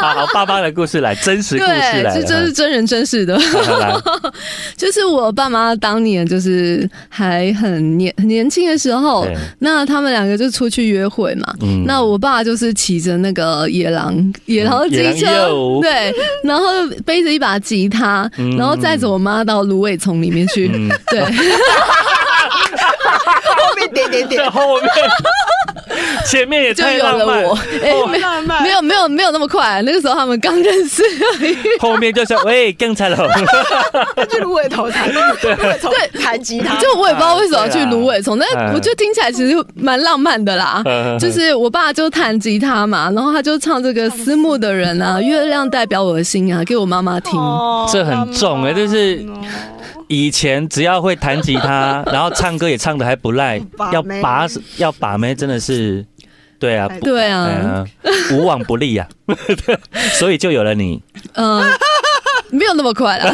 [0.00, 3.36] 好好，爸爸的故事来，真实故事来对，这这是真人真事的。
[4.76, 9.26] 就是我爸妈当年就是还很年很年轻的时候，
[9.58, 11.54] 那他们两个就出去约会嘛。
[11.60, 11.84] 嗯。
[11.86, 16.10] 那我爸就是骑着那个野狼野狼机车，哟对，
[16.42, 16.64] 然后
[17.04, 18.56] 背着一把吉他，嗯。
[18.56, 21.20] 然后载着我妈到芦苇丛里面去，嗯，对，
[23.62, 24.88] 后面点点点， 后面
[26.26, 27.58] 前面也就太有了我。
[28.18, 28.62] 浪漫。
[28.62, 31.02] 没有没有没有那么快，那个时候他们刚认识
[31.40, 31.56] 而已。
[31.80, 33.18] 后面就是喂更彩龙，
[34.30, 35.90] 去芦苇头弹，芦苇头
[36.22, 40.82] 弹吉他，就我也不知道为什么要去芦苇丛，但嗯我觉得听起来其实蛮浪漫的啦。
[40.84, 47.38] 嗯就是我爸就弹吉他嘛，然后他就唱这个《思慕的人》啊，月亮代表我的心啊，给我妈妈听。
[47.38, 49.24] 哦这很重哎，就是
[50.08, 53.60] 以前只要会弹吉他， 然后唱歌也唱的还不赖
[53.92, 56.04] 要把要把妹真的是，
[56.58, 59.08] 对啊，对啊，嗯，无往不利啊，
[60.18, 61.02] 所以就有了你。
[61.34, 61.62] 嗯、
[62.52, 63.32] 没有那么快啦。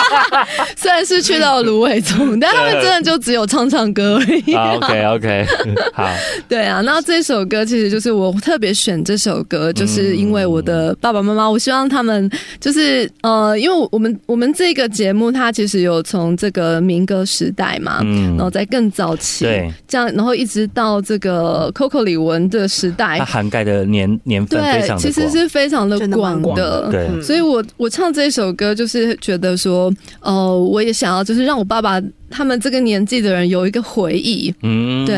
[0.76, 4.54] 虽然是去到芦苇丛，但他们真的就只有唱唱歌而已。
[4.54, 5.46] 好，OK OK，
[5.92, 6.08] 好，
[6.48, 18.36] 对啊，那这首歌其实就是我特别选这首歌，就是因为我的爸爸妈妈，我希望他们就是呃，因为我们我们这个节目它其实有从这个民歌时代嘛，嗯。
[18.36, 23.18] 然后在更早期，对，这样，然后一直到这个 Coco 李玟的时代。
[23.18, 26.82] 它，涵盖的年年份非对，常的其实是非常的广广的。
[26.82, 26.90] 的。
[26.90, 27.08] 对。
[27.12, 27.22] 嗯。
[27.22, 34.54] 所以我我唱这首歌，就是觉得说，呃，我也想要，就是让我爸爸他们这个年纪的人有一个回忆。
[34.62, 35.16] 嗯对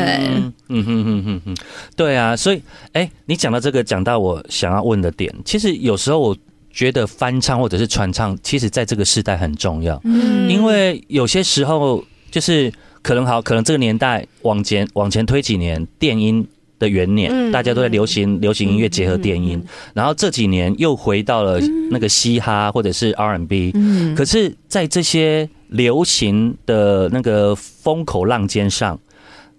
[0.69, 1.55] 嗯哼哼哼哼，
[1.95, 2.61] 对啊，所以
[2.93, 6.35] 哎，你讲到这个，讲到我想要问的点，其实有时候我
[6.71, 16.45] 觉得翻唱或者是传唱，其实在这个时代很重要，嗯因为有些时候就是可能好，可能这个年代往前往前推几年，电音。
[16.83, 21.57] 的元年，嗯大家都在流行流行音乐结合电音，然后这几年又回到了
[21.89, 24.13] 那个嘻哈或者是 R&B，、嗯。
[24.13, 28.99] 可是，在这些流行的那个风口浪尖上，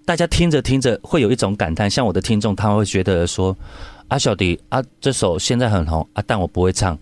[0.05, 3.57] 大家听着听着会有一种感叹，像我的听众，他们会觉得说
[4.09, 6.99] ：“啊，小迪啊，这首现在很红啊，但我不会唱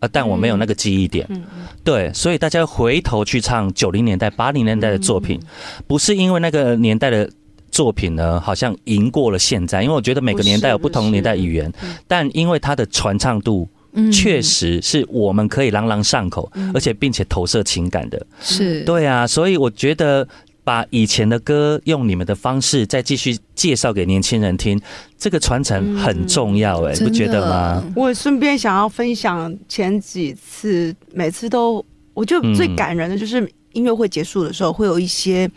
[0.00, 1.26] 啊，但我没有那个记忆点。
[1.30, 1.42] 嗯
[1.82, 5.40] 对，所以大家回头去唱九零年代、八零年代的作品，
[5.86, 7.30] 不是因为那个年代的。
[7.72, 11.72] 作品呢，好像赢过了现在，因为我觉得每个年代有不同年代语言，
[12.06, 18.26] 但因为它的传唱度嗯确实是我们可以朗朗上口，而且并且投射情感的。
[18.40, 20.26] 是对啊，所以我觉得
[20.64, 24.80] 把以前的歌用你们的方式再继续介绍给年轻人听，
[25.18, 27.82] 这个传承很重要、哎、不觉得吗？？
[27.96, 35.50] 我顺便想要分享前几次，每次都我觉得最感人的就是音乐会结束的时候，会有一些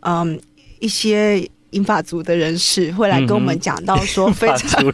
[0.00, 0.40] 嗯
[0.80, 4.84] 一些银发族的人士会来跟我们讲到说非常。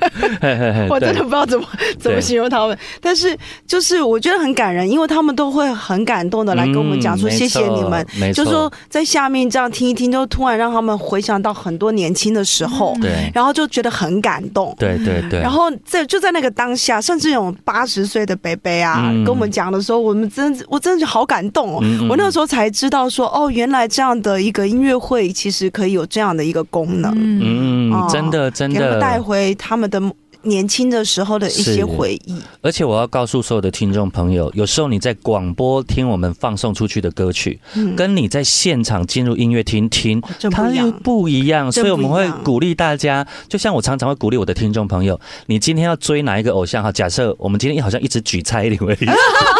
[0.89, 1.67] 我真的不知道怎么
[1.99, 13.31] 怎么形容他们，但是就是我觉得很感人，因为他们都会很感动的来跟我们讲说嗯谢谢你们，，就说在下面这样听一听，就突然让他们回想到很多年轻的时候，对。
[13.35, 14.75] 然后就觉得很感动。
[14.79, 19.25] 对对对，然后在就在那个当下，甚至有八十岁的北北啊，嗯。
[19.25, 21.83] 跟我们讲的时候，我们真我真的就好感动哦。
[22.09, 30.03] 我那个时候才知道说，哦，原来这样的一个音乐会其实可以有这样的一个功能，嗯，真的真的带，回他们的
[30.45, 32.35] 年轻的时候的一些回忆。
[32.63, 40.91] 而且我要告诉所有的听众朋友，有时候你在广播听我们放送出去的歌曲，嗯，跟你在现场进入音乐厅听，它又。
[41.03, 46.91] 不一样，所以我们会鼓励大家，就像我常常会鼓励我的听众朋友，你今天要追哪一个偶像哈？
[46.93, 49.07] 假设我们今天好像一直举蔡依林为例，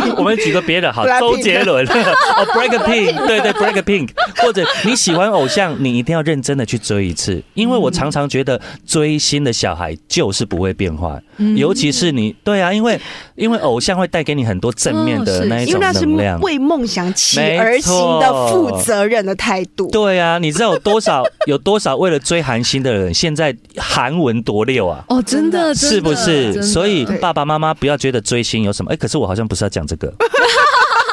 [0.16, 1.86] 我们举个别的好，周杰伦。
[1.88, 4.08] 哦，Break a Pink，对对，Break a Pink，
[4.42, 11.56] 或者你喜欢偶像，你一定要认真的去追一次，因为我常常觉得追星的小孩就是不会变坏，嗯。
[11.56, 13.00] 尤其是你，对啊，因为
[13.34, 16.40] 因为偶像会带给你很多正面的那一种能量。
[16.40, 19.90] 为梦想起没而行的负责任的态度。
[19.90, 25.04] 对啊，你知道有多少 有多少为了追韩星的人，现在韩文多溜啊？
[25.08, 25.96] 哦，真的，真的。
[25.96, 26.62] 是不是？
[26.62, 30.12] 所以爸爸妈妈不要觉得追星有什么，哎、可是我好像不是要讲这个，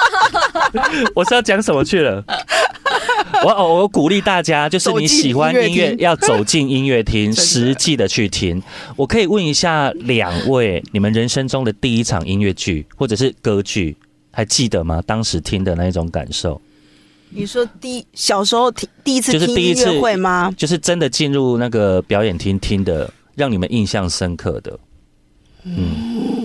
[1.14, 2.24] 我是要讲什么去了？
[3.44, 8.62] 我我我鼓励大家，就是你喜欢音乐，要走进音乐厅，实际的去听。
[8.96, 13.96] 我可以问一下两位，你们人生中的第一场音乐剧或者是歌剧，
[14.32, 15.02] 还记得吗？
[15.06, 16.62] 当时听的那一种感受，
[17.30, 20.52] 你说第小时候听第一次就是第一次会吗？
[20.56, 24.80] 就是真的进入那个表演厅听的，让你们印象深刻的。
[25.64, 26.45] 嗯，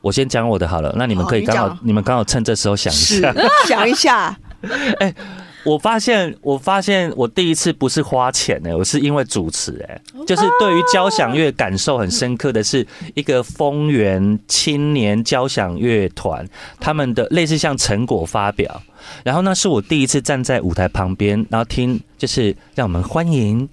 [0.00, 3.34] 我先讲我的好了，那你们可以刚好讲，你们刚好趁这时候想一下。
[3.66, 4.38] 想一下，
[5.00, 5.14] 哎
[5.62, 18.82] 我发现，我发现我第一次不是花钱呢、我是因为主持哎、就是对于交响乐感受很深刻的是一个丰原青年交响乐团他们的类似像成果发表，
[19.22, 23.68] 然后那是我第一次站在舞台旁边，然后听就是让我们欢迎。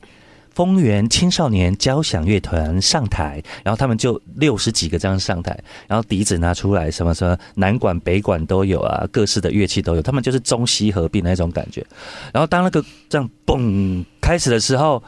[0.58, 5.56] 丰原青少年交响乐团上台，然后他们就六十几个这样上台，
[5.88, 11.86] 然后笛子拿出来，什么什么南管北管都有啊，各式的乐器都有，他们就是中西合璧那种感觉。
[12.34, 15.04] 然后当那个这样嘣开始的时候，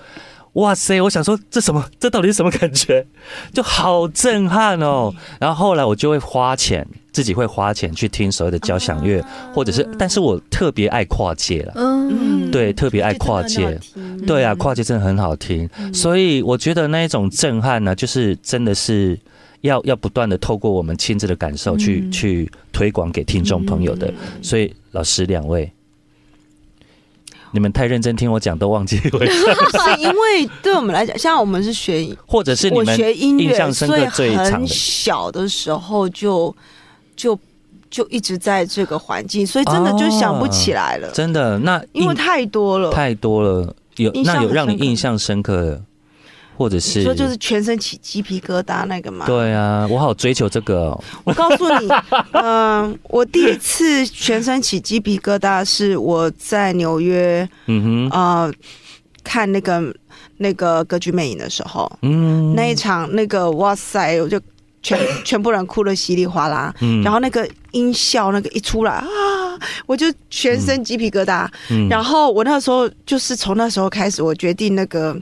[0.59, 1.01] 哇塞！
[1.01, 1.83] 我想说这什么？
[1.99, 3.05] 这到底是什么感觉？
[3.53, 5.13] 就好震撼哦。
[5.39, 11.73] 然后后来我就会花钱，自己会花钱去听所谓的交响乐，或者是，但是我特别爱跨界了。
[11.75, 13.79] 嗯，对，特别爱跨界。
[14.27, 19.17] 对啊，跨界真的很好听，所以我觉得那一种震撼呢，就是真的是
[19.61, 24.13] 要要不断的透过我们亲自的感受去、嗯去推广给听众朋友的。
[24.41, 25.71] 所以老师两位，
[27.51, 34.67] 你们太认真听我讲，都忘记回事，是 因为对我们来讲，像我们是学， 或者是你我们学音乐，印象深所以刻最长很的。
[34.67, 36.55] 小的时候就
[37.15, 37.37] 就
[37.89, 42.91] 就一直在这个环境，所以真的就想不起来了，真的，那因为太多了。
[42.91, 45.81] 太多了，有那有让你印象深刻的，
[46.59, 49.25] 或者是说就是全身起鸡皮疙瘩那个嘛？
[49.25, 51.87] 对啊，我好追求这个、哦，我告诉你，
[52.33, 58.53] 嗯、 我第一次全身起鸡皮疙瘩是我在纽约嗯哼，呃
[59.23, 59.81] 看那个
[60.35, 64.37] 那个歌剧魅影的时候，嗯，那一场那个哇塞，我就
[64.81, 69.05] 全 全部人哭的稀里哗啦，嗯然后那个音效那个一出来啊，
[69.85, 71.47] 我就全身鸡皮疙瘩。
[71.69, 75.15] 嗯然后我那时候就是从那时候开始，我决定那个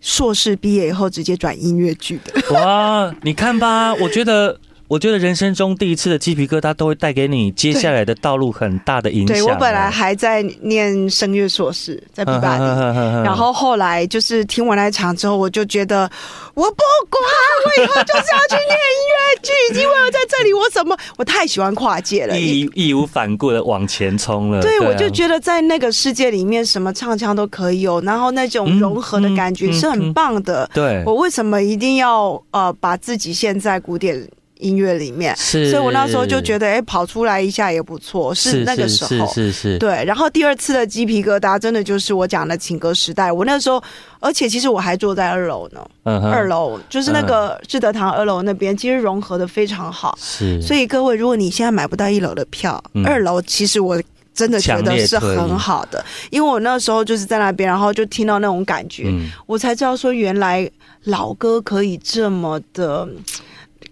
[0.00, 2.54] 硕士毕业以后直接转音乐剧的。
[2.54, 4.58] 哇，你看吧，我觉得。
[4.94, 9.36] 我觉得人生中第一次的鸡皮疙瘩都会带给你接下来的道路很大的影响。
[9.36, 12.62] 对我本来还在念声乐硕士，在比巴黎。
[12.64, 16.08] 然然后后来就是听完那一场之后，我就觉得
[16.54, 16.76] 我不
[17.10, 17.20] 管，
[17.66, 22.38] 我以后就是要去念音乐剧，因为我在这里，我怎么我太喜欢跨界了。
[22.38, 24.62] 义义无反顾的往前冲了。
[24.62, 30.70] 对，啊我就觉得在那个世界里面，什么唱腔都可以有，然后那种嗯融合的感觉嗯是很棒的。
[30.72, 34.24] 对，我为什么一定要呃把自己现在古典
[34.58, 35.34] 音乐里面？
[35.36, 39.26] 是，所以我那时候就觉得，哎，跑出来一下也不错，是那个时候。
[39.32, 43.30] 是是是，对，然后第二次的鸡皮疙瘩，真的就是我讲的情歌时代。
[43.30, 43.82] 我那时候，
[44.20, 50.16] 而且其实我还坐在二楼呢，嗯二楼就是那个志德堂二楼那边，其实融合的非常好。
[50.20, 54.00] 是，所以各位，如果你现在买不到一楼的票，嗯二楼其实我
[54.32, 60.68] 真的觉得是很好的，因为我那时候就是在那边，然后就听到那种感觉，嗯，我才知道说原来
[61.04, 63.16] 老歌可以这么的嗯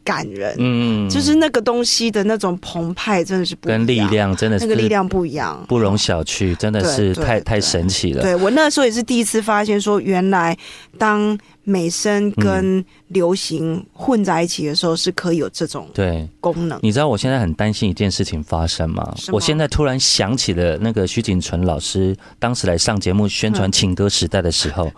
[0.04, 8.22] 感人，嗯，就是那个东西的那种澎湃，真的是不一样跟力，量真的是那个力量不一样，不容小觑，真的是太太神奇了。
[8.22, 10.56] 对我那时候也是第一次发现，说原来
[10.98, 16.78] 当美声嗯跟流行混在一起的时候，是可以有这种对，功能。
[16.82, 19.14] 你知道我现在很担心一件事情发生吗？
[19.30, 24.90] 我现在突然想起了那个徐锦纯老师当时来上节目宣传嗯情歌时代的时候，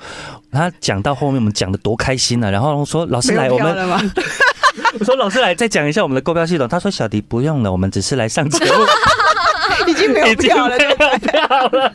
[0.51, 2.51] 他讲到后面我们讲的多开心啊！
[2.51, 4.11] 然后说老师来，我们？
[4.99, 6.69] 我说老师来再讲一下我们的购票系统。
[6.69, 8.73] 他说小迪不用了，我们只是来上节目，
[10.05, 11.93] 经没有票了，没有票了，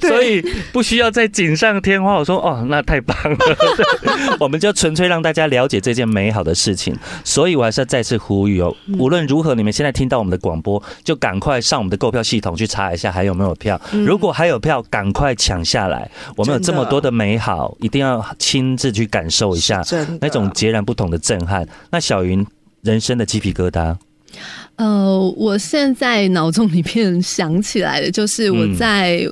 [0.00, 2.14] 所以不需要再锦上添花。
[2.14, 6.96] 我说哦，那太棒了，对 我们就纯粹让大家了解这件美好的事情。
[7.24, 13.80] 所以我还是要再次呼吁哦，嗯无论如何，你们现在听到我们的广播，就赶快上我们的购票系统去查一下还有没有票。
[13.92, 16.10] 嗯如果还有票，赶快抢下来。
[16.36, 19.82] 我们有这么多的美好，一定要亲自去感受一下
[20.20, 21.66] 那种截然不同的震撼。
[21.90, 22.46] 那小云
[22.82, 23.96] 人生的鸡皮疙瘩，
[24.76, 29.28] 呃，我现在脑中里面想起来的，就是我在、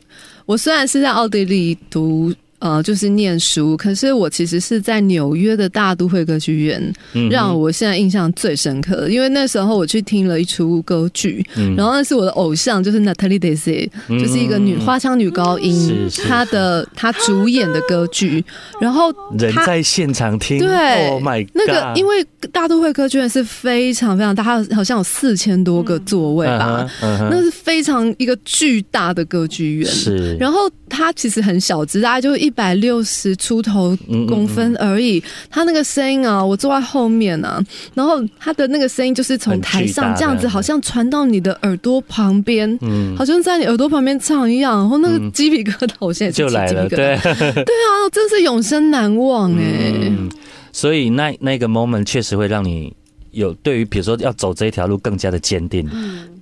[0.47, 2.33] 我虽然是在奥地利读。
[2.65, 9.11] 呃，就是念书，可是我其实是在纽约的大都会歌剧院，嗯让我现在印象最深刻的。
[9.11, 18.43] 因为那时候我去听了一出歌剧，嗯然后那是我的偶像，就是 Natalie Dessay，、就是一个女花腔女高音她的她主演的歌剧，
[18.81, 29.87] 然后人在现场听，对，Oh my God，那个，因为大都会歌剧院是非常非常大，它好像有四千多个座位吧，那是非常一个巨大的歌剧院。
[29.87, 34.25] 是，然后它其实很小只，大概就一百六十出头嗯。
[34.25, 35.23] 嗯公分而已。
[35.51, 37.63] 他那个声音啊，我坐在后面啊，
[37.95, 43.15] 然后他的那个声音就是从台上这样子，好像传到你的耳朵旁边，嗯。
[43.17, 44.79] 好像在你耳朵旁边唱一样。
[44.79, 45.31] 然后那个嗯。
[45.33, 50.31] 鸡皮疙瘩，我现在就来了，对， 对啊，真是永生难忘哎、嗯，
[50.73, 52.95] 所以那那个 moment 确实会让你
[53.33, 55.89] 有对于比如说要走这一条路更加的坚定，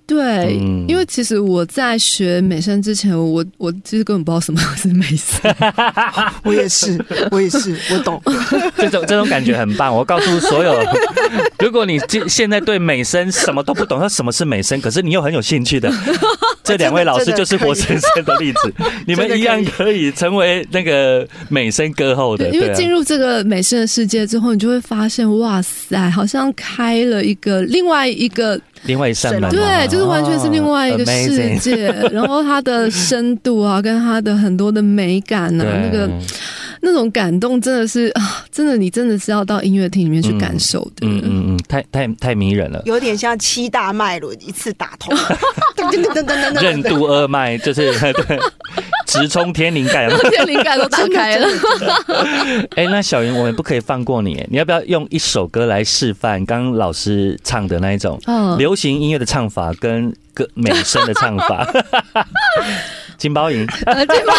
[0.06, 5.54] 对，嗯因为其实我在学美声之前，我我其实根本不知道什么是美声。
[6.44, 8.20] 我也是，我也是，我懂。
[8.76, 9.94] 这种这种感觉很棒。
[9.94, 10.74] 我告诉所有，
[11.58, 15.90] 如果你现现在对美声什么都不懂，那什么是美声，可是你又很有兴趣的，
[16.62, 18.72] 这两位老师就是活生生的例子，
[19.06, 31.86] 你们一样可以成为那个美声歌后的，因为进入这个美声的世界之后，你就会发现，哇塞，好像开了一个另外一个，另外一扇门嘛，对，就是完全是另外一个哦世界。
[32.12, 36.08] 然后它的深度啊，跟它的很多的美感啊， 那个
[36.84, 41.06] 那种感动，真的是啊，真的，你真的是要到音乐厅里面去感受的。
[41.06, 42.82] 嗯嗯嗯，太太太迷人了。
[42.84, 45.16] 有点像七大脉轮一次打通，
[45.76, 48.38] 噔噔噔噔噔噔任督二脉就是对，
[49.06, 50.08] 直冲天灵盖。
[50.10, 51.46] 这些灵感都打开了。
[52.74, 61.64] 哎、那小云，我们不可以放过你，你要不要用一首歌来示范刚刚老师唱的那一种嗯，流行音乐的唱法跟歌美声的唱法？
[63.22, 64.32] 金包银， 呃这个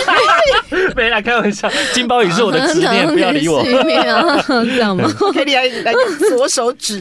[0.93, 3.63] 没啦，开玩笑，金包银是我的执念，不要理我。
[3.63, 5.09] 是面啊，这样吗？
[5.34, 5.93] 可以来来
[6.27, 6.99] 左手指，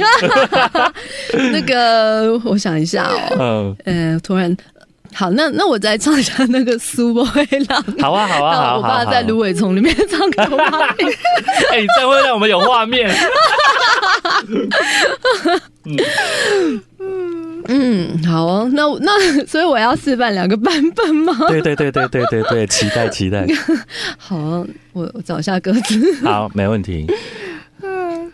[1.51, 4.57] 那个，我想一下哦，嗯，呃，突然，
[5.13, 7.85] 好，那那我再唱一下那个苏波黑浪。
[8.01, 11.09] 好啊，好啊，好啊，我爸在芦苇丛里面唱给我妈听。
[11.73, 13.13] 哎、你这样会让我们有画面。
[15.85, 15.99] 嗯，
[17.69, 21.37] 嗯好哦，那那所以我要示范两个版本吗？
[21.49, 23.47] 对对对对对对对，期待期待。
[24.19, 26.25] 好，我我找一下歌词。
[26.25, 27.07] 好，没问题。
[27.83, 28.31] 嗯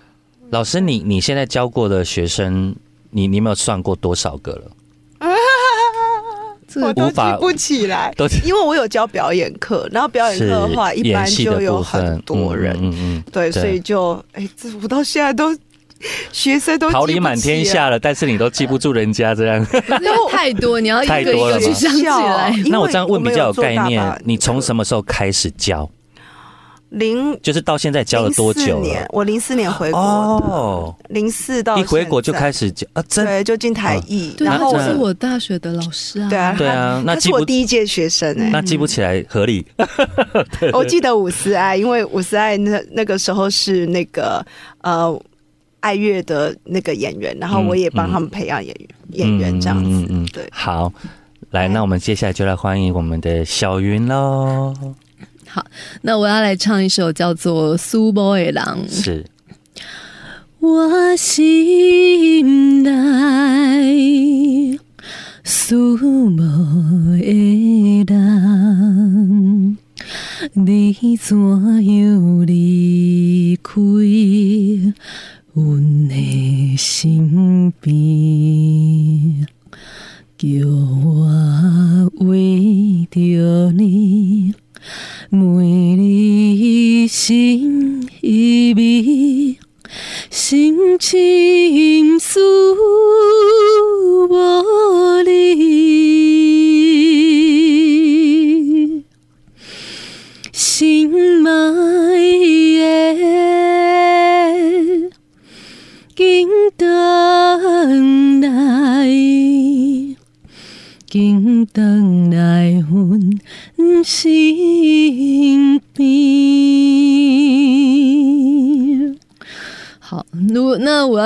[0.51, 2.75] 老师，你你现在教过的学生，
[3.11, 4.63] 你你有没有算过多少个了？
[6.81, 15.53] 我都记不起来，都因为我有教表演课，然后表演课的话，一般就有很多人，嗯嗯嗯对，所以就哎，这我到现在都
[16.33, 19.59] 学生都桃李满天下了，但是你都记不住人家这样。
[19.73, 22.55] 因为太多，你要一个一个去想起来。
[22.67, 25.89] 那我这样问比较有概念你从什么时候开始教？
[26.91, 29.07] 零就是到现在教了多久了？
[29.11, 36.31] 我零四年回国，哦，零四到一回国就开始教啊，真对，就进台艺，对，然后是我我大学的老师啊。
[36.31, 39.67] 对啊，对啊那是我第一届学生哎，那记不起来合理。
[40.73, 44.43] 我记得伍思爱，因为伍思爱那那个时候是那个
[44.81, 45.23] 呃
[45.81, 50.49] 爱乐的那个演员，然后我也帮他们培养演员、演员这样子，嗯嗯嗯对。
[50.51, 50.93] 好，
[51.51, 54.75] 来，那我们接下来就来欢迎我们的小云喽。
[55.47, 55.65] 好
[56.03, 58.79] 那我要来唱一首叫做《苏波的郎》。
[58.91, 59.25] 是，
[60.59, 64.79] 我心内
[65.45, 66.43] 思无的
[68.05, 69.79] 人，
[70.53, 73.81] 你怎样离开
[75.61, 79.47] 阮的身边？
[80.39, 84.55] 叫我为着你，
[85.31, 87.78] 每日心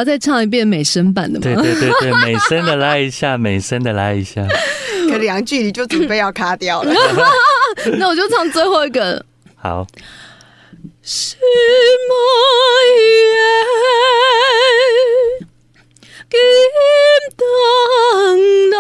[0.03, 1.43] 要再唱一遍美声版的吗？
[1.45, 4.45] 对对对对，美声的来一下，美声的来一下。
[5.09, 6.93] 可两句你就准备要卡掉了。
[7.99, 9.25] 那我就唱最后一个。
[9.55, 9.87] 好，
[11.03, 11.39] 心
[12.11, 12.19] 爱
[15.39, 15.47] 的，
[16.29, 16.41] 紧
[17.37, 17.47] 等
[18.71, 18.77] 来，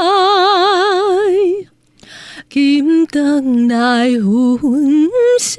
[2.52, 4.30] 紧等来，阮
[5.40, 5.56] 身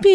[0.00, 0.10] 边。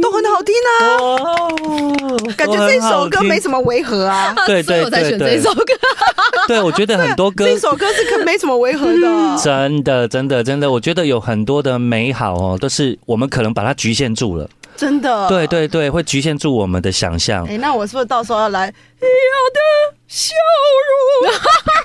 [0.00, 3.56] 都很好听啊，哦，感觉这首歌没什么。
[3.58, 4.32] 么违和啊。
[4.46, 5.64] 对对所以我才对对选这首歌。
[6.46, 9.36] 对，我觉得很多歌这首歌是可没什么违和的。
[9.42, 14.48] 真的真的真的，我觉得有很多的美好哦，都是我们可能把它局限住了。
[14.76, 15.28] 真的。
[15.28, 15.46] 对。
[15.46, 17.44] 对对，会局限住我们的想象。
[17.48, 18.72] 哎，那我是不是到时候要来？
[18.98, 19.10] 一样
[19.52, 19.60] 的
[20.08, 20.34] 笑
[21.24, 21.32] 容，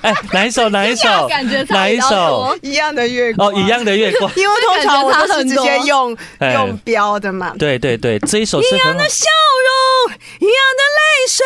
[0.02, 0.68] 哎，哪一首？
[0.70, 1.28] 哪一首？
[1.28, 2.56] 感觉差哪一首？
[2.62, 3.48] 一样的月光。
[3.48, 3.66] 哦，一。
[3.66, 4.30] 样的月光。
[4.36, 7.54] 因为通常我都是直接用 哎用标的嘛。
[7.58, 9.08] 对对对，这一首是一样的。
[9.08, 9.26] 笑
[10.08, 11.44] 容，一样的泪水，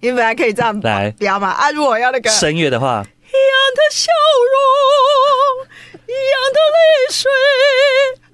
[0.00, 1.70] 你本来可以这样来标嘛啊！
[1.70, 4.10] 如果要那个声乐的话，一样的笑
[4.52, 5.66] 容，
[6.06, 7.30] 一样的泪水。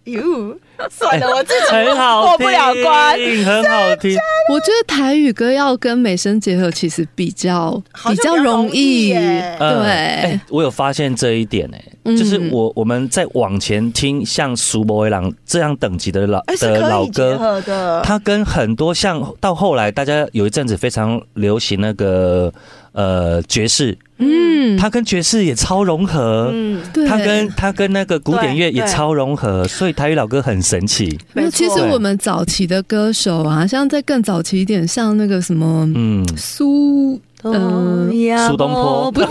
[0.04, 0.58] 哟，
[0.90, 3.18] 算了，我自己很好，过不了关。
[3.44, 4.16] 很好听。
[4.50, 9.12] 我觉得台语歌要跟美声结合，其实比较比较容易。
[9.12, 9.18] 对
[9.58, 18.00] 哎我有发现这一点哎、嗯就是我我们在往前听像苏博维朗这样等级的老的老歌，合的。
[18.02, 22.50] 它跟很多像到后来大家有一阵子非常流行那个
[22.92, 26.48] 呃爵士，嗯，它跟爵士也超融合。
[26.52, 31.18] 嗯，对，它跟他跟那个古典乐也超融合，所以台语老歌很神奇。
[31.32, 37.18] 没错其实我们早期的歌手啊，像在更早期一点，像那个什么嗯，苏。
[37.44, 38.10] 嗯，
[38.48, 39.10] 苏东坡。
[39.12, 39.28] 不是，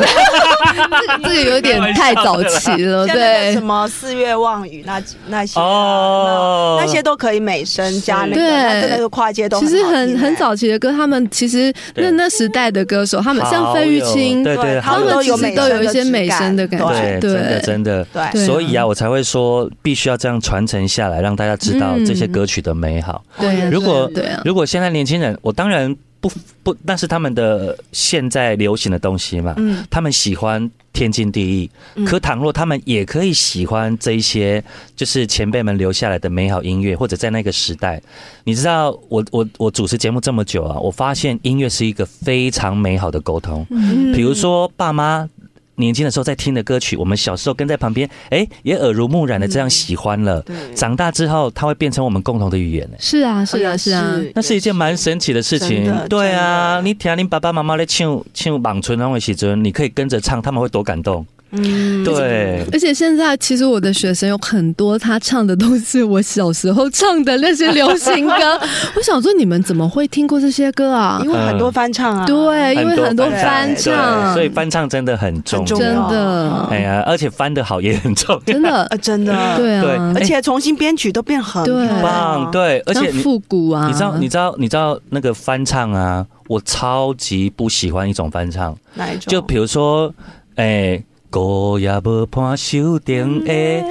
[1.23, 3.53] 这 个这个有点太早期了，对。
[3.53, 3.61] 什。
[3.67, 6.77] 么四月望雨那那些啊哦。
[6.79, 8.49] 那那些都可以美声加那个，对。
[8.49, 18.07] 那真的是跨界都其实很很早期的歌，他们其实那那时代的歌手，他们像好费玉清，对对，他们其都有美实都有一些美声的感觉对，觉，真的真的。
[18.31, 18.45] 对。
[18.45, 23.21] 所以啊，我才会说必须要这样传承下来，让大家知道嗯这些歌曲的美好。
[23.37, 24.09] 对啊，如果
[24.45, 26.31] 如果现在年轻人，我当然不
[26.63, 31.69] 不，那是他们的现在流行的东西嘛，嗯他们喜欢天经地义。
[31.95, 34.63] 嗯可倘若他们也可以喜欢这一些，
[34.95, 38.01] 就是前辈们留下来的美好音乐，或者在那个时代，
[38.43, 43.65] 你知道，我我我主持节目这么久啊，我发现音乐是一个非常美好的沟通。
[43.69, 45.29] 嗯比如说爸妈
[45.77, 50.41] 年轻的时候在听的歌曲，我们小时候跟在旁边，哎，也耳濡目染的这样喜欢了。
[50.41, 52.97] 对长大之后，它会变成我们共同的语言呢。
[52.99, 61.25] 是啊，是啊，是啊，那是一件蛮神奇的事情对啊，你听你爸爸妈妈在唱唱《莽村》那位时阵，你可以跟着唱，他们会多感动。
[61.51, 68.59] 嗯对，而且现在其实我的学生有很多，他唱的都是我小时候唱的那些流行歌。
[68.95, 71.31] 我想说，你们怎么会听过这些歌啊因？
[71.31, 75.65] 为很多翻唱啊，对，因为很多翻唱，所以翻唱真的很重要。
[75.65, 78.41] 真的哎呀，而且翻的好也很重要。
[78.41, 89.31] 真的呃，真的，对对啊，而且重新编曲都变很对漂亮棒，对，而且复古啊，你知道，你知道，你知道那个翻唱啊，我超级不喜欢一种翻唱，哪一种？
[89.31, 90.13] 就比如说，
[90.55, 91.01] 哎，
[91.37, 93.83] 歌也无伴手电的，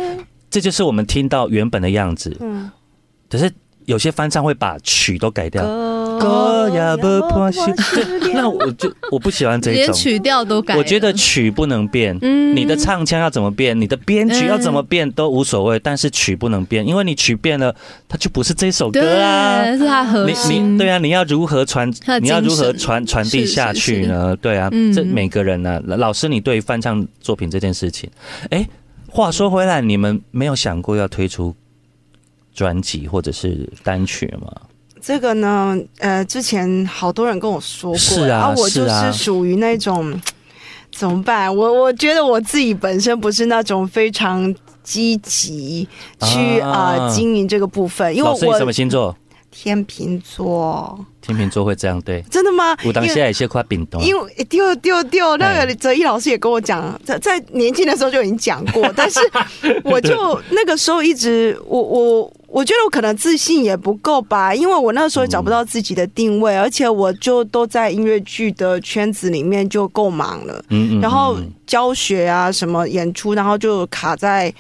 [0.50, 2.36] 这就是我们听到原本的样子。
[2.40, 2.70] 嗯，
[3.30, 3.50] 可是
[3.84, 5.62] 有些翻唱会把曲都改掉，
[6.18, 7.64] 歌歌也无伴手
[8.22, 9.86] 电那我就我不喜欢这一种。
[9.86, 10.76] 连曲调都改。
[10.76, 17.74] 我觉得曲不能变，嗯你的唱腔要怎么变，你的编曲要怎么变都无所谓，但是曲不能变，因为你曲变了，
[18.08, 19.64] 它就不是这首歌啊。
[19.76, 20.74] 是它核你心。
[20.74, 21.90] 你对啊，你要如何传？
[22.20, 24.36] 你要如何传传递下去呢？
[24.36, 28.08] 对啊，嗯这每个人呢、老师，你对翻唱作品这件事情，
[28.50, 28.66] 哎，
[29.08, 31.54] 话说回来，你们没有想过要推出
[32.54, 34.50] 专辑或者是单曲吗？
[35.06, 40.20] 这个呢，呃，之前好多人跟我说过，是啊然后我就是属于那种
[40.92, 41.54] 怎么办？
[41.54, 44.52] 我我觉得我自己本身不是那种非常
[44.82, 45.86] 积极
[46.22, 49.16] 去啊呃经营这个部分，因为老师，你什么我星座？
[49.58, 52.20] 天秤座，天秤座会这样对。
[52.30, 52.76] 真的吗？
[52.84, 59.18] 我当下有些块冰冻，因为丢丢丢，那哎个哲一老师也跟我讲，在在年轻的时候就已经讲过， 但是
[59.82, 74.52] 我就那个时候一直，我我我觉得我可能自信也不够吧，因为我那时候找不到自己的定位，而且我就都在音乐剧的圈子里面就够忙了，嗯然后嗯教学啊什么演出，然后就卡在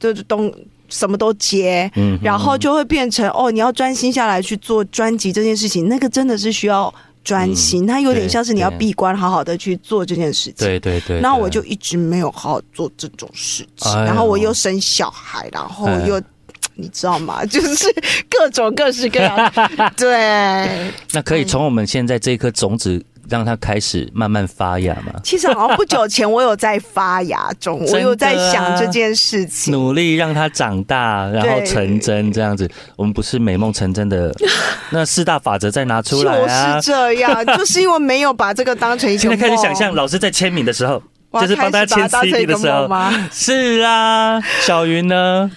[0.00, 0.52] 就是东
[0.90, 6.92] 什么都接，嗯然后就会变成哦，你要专心下来去做专辑这件事情，那个真的是需要
[7.24, 10.54] 专心，它有点像是你要对闭关，好好的去做这件事情。
[10.58, 16.20] 对对对，然后我就一直没有好好做这种事情，哎然后我又生小孩，然后哎又。
[16.76, 17.44] 你知道吗？
[17.44, 17.94] 就是
[18.30, 19.52] 各种各式各样，
[19.98, 20.90] 对。
[21.12, 25.20] 那可以从我们现在这颗种子让它开始慢慢发芽嘛？
[25.22, 29.72] 其实好像不久前我有在发芽中， 我有在想这件事情。
[29.72, 34.34] 努力让它长大，然后成真，这样子，我们不是美梦成真的，
[34.90, 36.90] 那四大法则再拿出来啊就是！
[36.90, 41.00] 这样，就是因为没有把这个当成一个现在开始想象老师在签名的时候，
[41.40, 43.28] 就是帮大家签开始把它当成 CD 的时候吗？
[43.30, 45.50] 是啊，小云呢？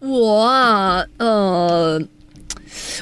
[0.00, 2.00] 我啊，呃，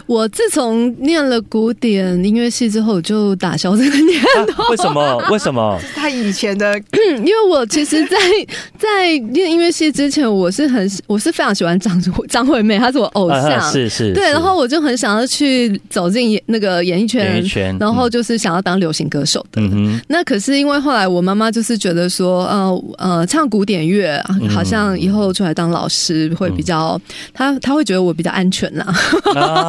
[0.07, 4.21] 我自从念了古典音乐系之后，我就打消这个念
[4.53, 4.63] 头。
[4.65, 5.25] 啊为什么？
[5.31, 5.79] 为什么？
[5.95, 8.17] 他以前的嗯因为我其实在，
[8.79, 13.51] 在念音乐系之前，我是很我是非常喜欢张张惠妹，她是我偶像。
[13.51, 19.61] 啊是是，对，然后我就很想要去走进演那个演艺圈，演艺圈然后就是想要当流行歌手的。
[19.61, 24.23] 嗯，那可是因为后来我妈妈就是觉得说，呃呃，唱古典乐
[24.55, 27.01] 好像以后出来当老师会比较，
[27.35, 28.87] 她她会觉得我比较安全啦，
[29.35, 29.60] 啊，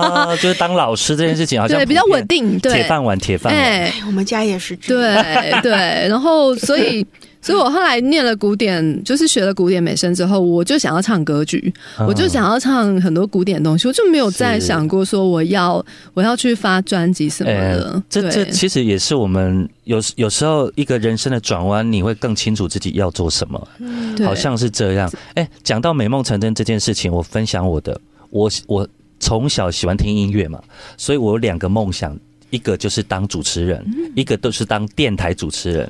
[0.42, 3.62] 就是当老师这件事情好像对，比较稳定，对，铁饭碗，铁饭碗。
[3.62, 5.24] 哎，我们家也是这样。
[5.24, 5.72] 对对，
[6.08, 7.06] 然后所以。
[7.44, 15.84] 所以我后来念了古典，就是学了古典美声之后，我就想要唱歌剧，嗯我就想要唱很多古典的东西，我就没有再想过说我要
[16.14, 17.94] 我要去发专辑什么的。
[17.96, 23.68] 哎这这其实也是我们有有时候一个人生的转弯，你会更清楚自己要做什么，
[24.16, 25.12] 对好像是这样。
[25.34, 28.88] 哎，讲到美梦成真这件事情，我分享我的，我我
[29.32, 30.62] 从小喜欢听音乐嘛，
[30.98, 32.14] 所以我有两个梦想，
[32.50, 35.90] 一个就是当主持人，嗯一个都是当电台主持人。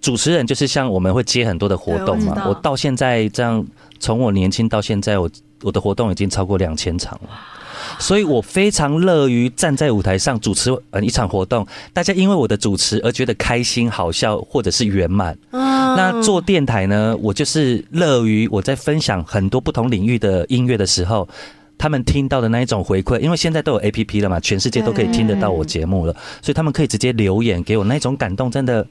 [0.00, 3.66] 主持人就是像我们会接很多的活动嘛我到现在这样，
[3.98, 5.28] 从我年轻到现在，我
[5.64, 7.30] 我的活动已经超过两千场了。
[7.98, 15.36] 所以我非常乐于站在舞台上主持嗯一场活动，大家因为我的主持而觉得开心、好笑或者是圆满。
[15.50, 15.66] 嗯
[15.96, 21.28] 那做电台呢，我就是乐于我在分享很多不同领域的音乐的时候。
[21.78, 26.12] 他们听到的那一种回馈，因为现在都有 A P P 了嘛，全世界都可以听得到我节目了，
[26.42, 28.84] 所以他们可以直接留言给我，那种感动真的，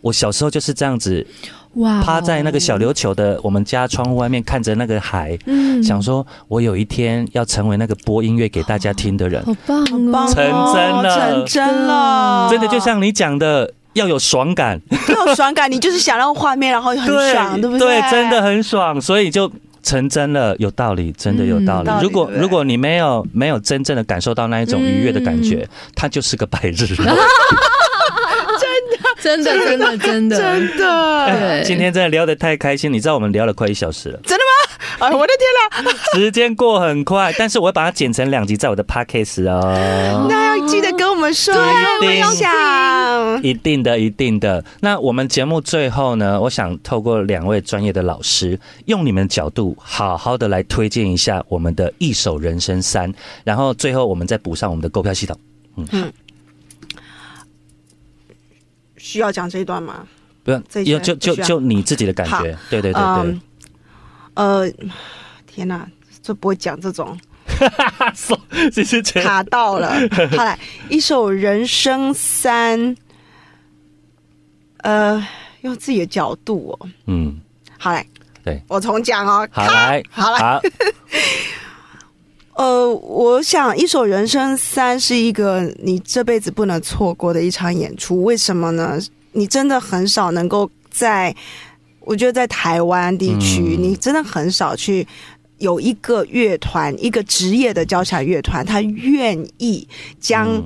[0.00, 1.26] 我小时候就是这样子，
[1.74, 5.82] 哇哦趴在那个小琉球的我们家窗户外面看着那个海，嗯。
[5.82, 10.36] 想说我有一天要成为那个播音乐给大家听的人，好棒好棒哦，成
[10.72, 11.16] 真了。
[11.18, 18.00] 成真了，真的就像你讲的，要有爽感，要有爽感，你就是想让画面，然后很爽， 对不对？
[18.00, 19.50] 对，真的很爽，所以就。
[19.84, 21.90] 成真了，有道理，真的有道理。
[21.90, 22.34] 嗯如果对。
[22.34, 27.14] 对如果你没有没有真正的感受到那一种愉悦的感嗯觉，它就是个白日梦。
[29.22, 34.18] 真的真的真的真的，对今天真的聊得太开心，你知道我们聊了快一小时了，
[34.98, 35.98] 哎，我的天啦！
[36.14, 40.26] 时间过很快，但是我会把它剪成两集在我的 podcast 哦。
[40.28, 41.52] 那要记得跟我们说，
[42.00, 43.42] 对分享。
[43.42, 44.64] 一定的，一定的。
[44.80, 55.38] 那我们节目最后呢，我想透过两位专业的老师，用你们的角度，好好的来推荐一下我们的《一首人生三》，然后最后我们再补上我们的购票系统。
[55.76, 56.12] 嗯
[58.96, 60.06] 需要讲这一段吗？
[60.44, 63.40] 不用这，一就就就你自己的感好觉，对对对对嗯。
[64.34, 64.70] 呃，
[65.46, 65.88] 天哪，
[66.22, 67.18] 这不会讲这种，
[68.14, 68.38] 手
[68.72, 69.94] 其实觉得卡到了。
[70.36, 70.58] 好来，
[70.88, 72.78] 一首《人生三》，
[74.78, 75.24] 呃，
[75.62, 76.88] 用自己的角度哦。
[77.06, 77.40] 嗯，
[77.78, 78.04] 好来，
[78.42, 79.48] 对我重讲哦。
[79.52, 80.60] 好来，好来好，
[82.64, 88.24] 呃，我想《一首人生三》是一个你这辈子不能错过的一场演出。
[88.24, 88.98] 为什么呢？
[89.32, 91.34] 你真的很少能够在，
[92.04, 95.06] 我觉得在台湾地区，嗯你真的很少去
[95.58, 99.86] 有一个乐团，一个职业的交响乐团，他愿意
[100.20, 100.64] 将嗯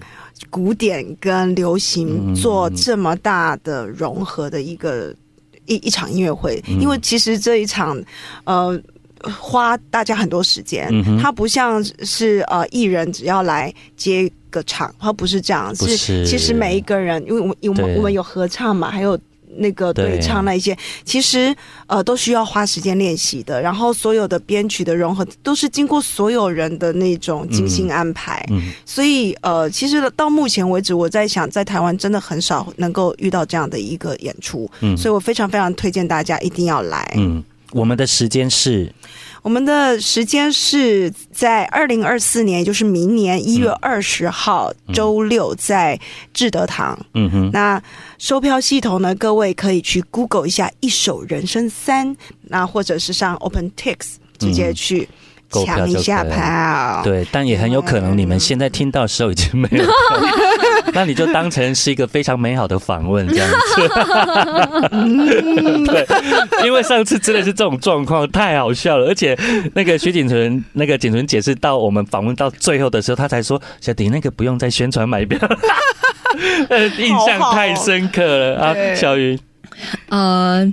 [0.51, 5.15] 古典跟流行嗯做这么大的融合的一个
[5.67, 6.63] 一一场音乐会。
[6.69, 8.03] 嗯因为其实这一场，
[8.45, 8.81] 呃。
[9.37, 10.89] 花大家很多时间
[11.21, 19.19] 它不像是呃艺人只要来接个场，它不是这样，不是其实每一个人，因为我们我们我们有合唱嘛，还有。
[19.57, 21.55] 那个对对唱那一些，其实
[21.87, 23.61] 呃都需要花时间练习的。
[23.61, 28.45] 然后所有的编曲的融合，都是经过所有人的那种精心安排。
[28.51, 34.71] 嗯，所以呃，其实到目前为止，我在想，在台湾真的很少能够遇到这样的一个演出。
[34.81, 37.15] 嗯所以我非常非常推荐大家一定要来。
[37.17, 37.43] 嗯，
[37.73, 38.93] 我们的时间是
[39.43, 45.99] 我们的时间是在二零二四年，也就是明年一月二十号、周六，在
[46.35, 46.99] 志德堂。
[47.15, 47.81] 嗯哼，那
[48.19, 49.15] 售票系统呢？
[49.15, 52.09] 各位可以去 Google 一下《一首人生三》，
[52.43, 53.97] 那或者是上 OpenTix
[54.39, 55.09] 直接去
[55.51, 57.01] 购票抢一下就可以票。
[57.05, 59.93] 对，但也很有可能你们现在听到的时候已经没有了，
[60.95, 63.89] 那你就当成是一个非常美好的访问这样子。
[65.87, 66.07] 对，
[66.65, 69.39] 因为上次真的是这种状况，太好笑了，而且
[69.75, 75.39] 那个徐景纯，那个景纯解释到我们访问到最后的时候，他才说小迪那个不用再宣传买票。
[76.69, 78.59] 呃， 印象太深刻了。
[78.59, 78.95] 啊，对。
[78.95, 79.39] 小云，
[80.09, 80.73] 呃，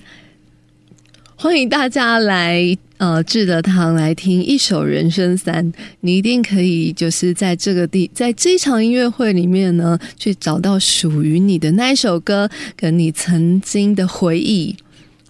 [1.46, 14.76] 欢迎大家来呃志德堂来听一首《人生三》，你一定可以就是在这个地，在这场音乐会里面呢，去找到属于你的那一首歌，跟你曾经的回忆。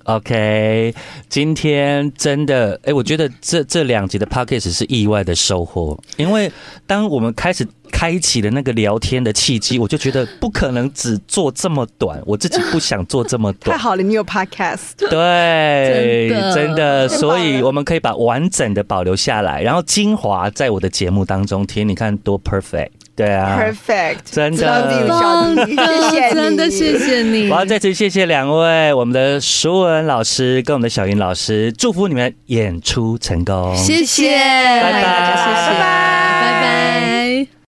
[0.06, 0.96] OK，
[1.28, 6.50] 今天真的，哎、我觉得这这两集的 Podcast 是意外的收获，因为
[6.88, 13.72] 当我们开始开启了那个聊天的契机，我就觉得不可能只做这么短，我自己不想做这么短。
[13.72, 14.98] 太好了，你有 Podcast。
[15.10, 23.58] 对，真的所以我们可以把完整的保留下来，然后精华在我的节目当中听，你看多 perfect，对啊。
[23.58, 27.50] Perfect，真的小迪小棒迪，谢谢，真的谢谢你。
[27.50, 33.74] 我要再次谢谢两位，我们的舒文老师跟我们的小云老师，祝福你们演出成功。
[33.78, 37.55] 谢谢，拜拜大家谢谢，拜拜拜拜。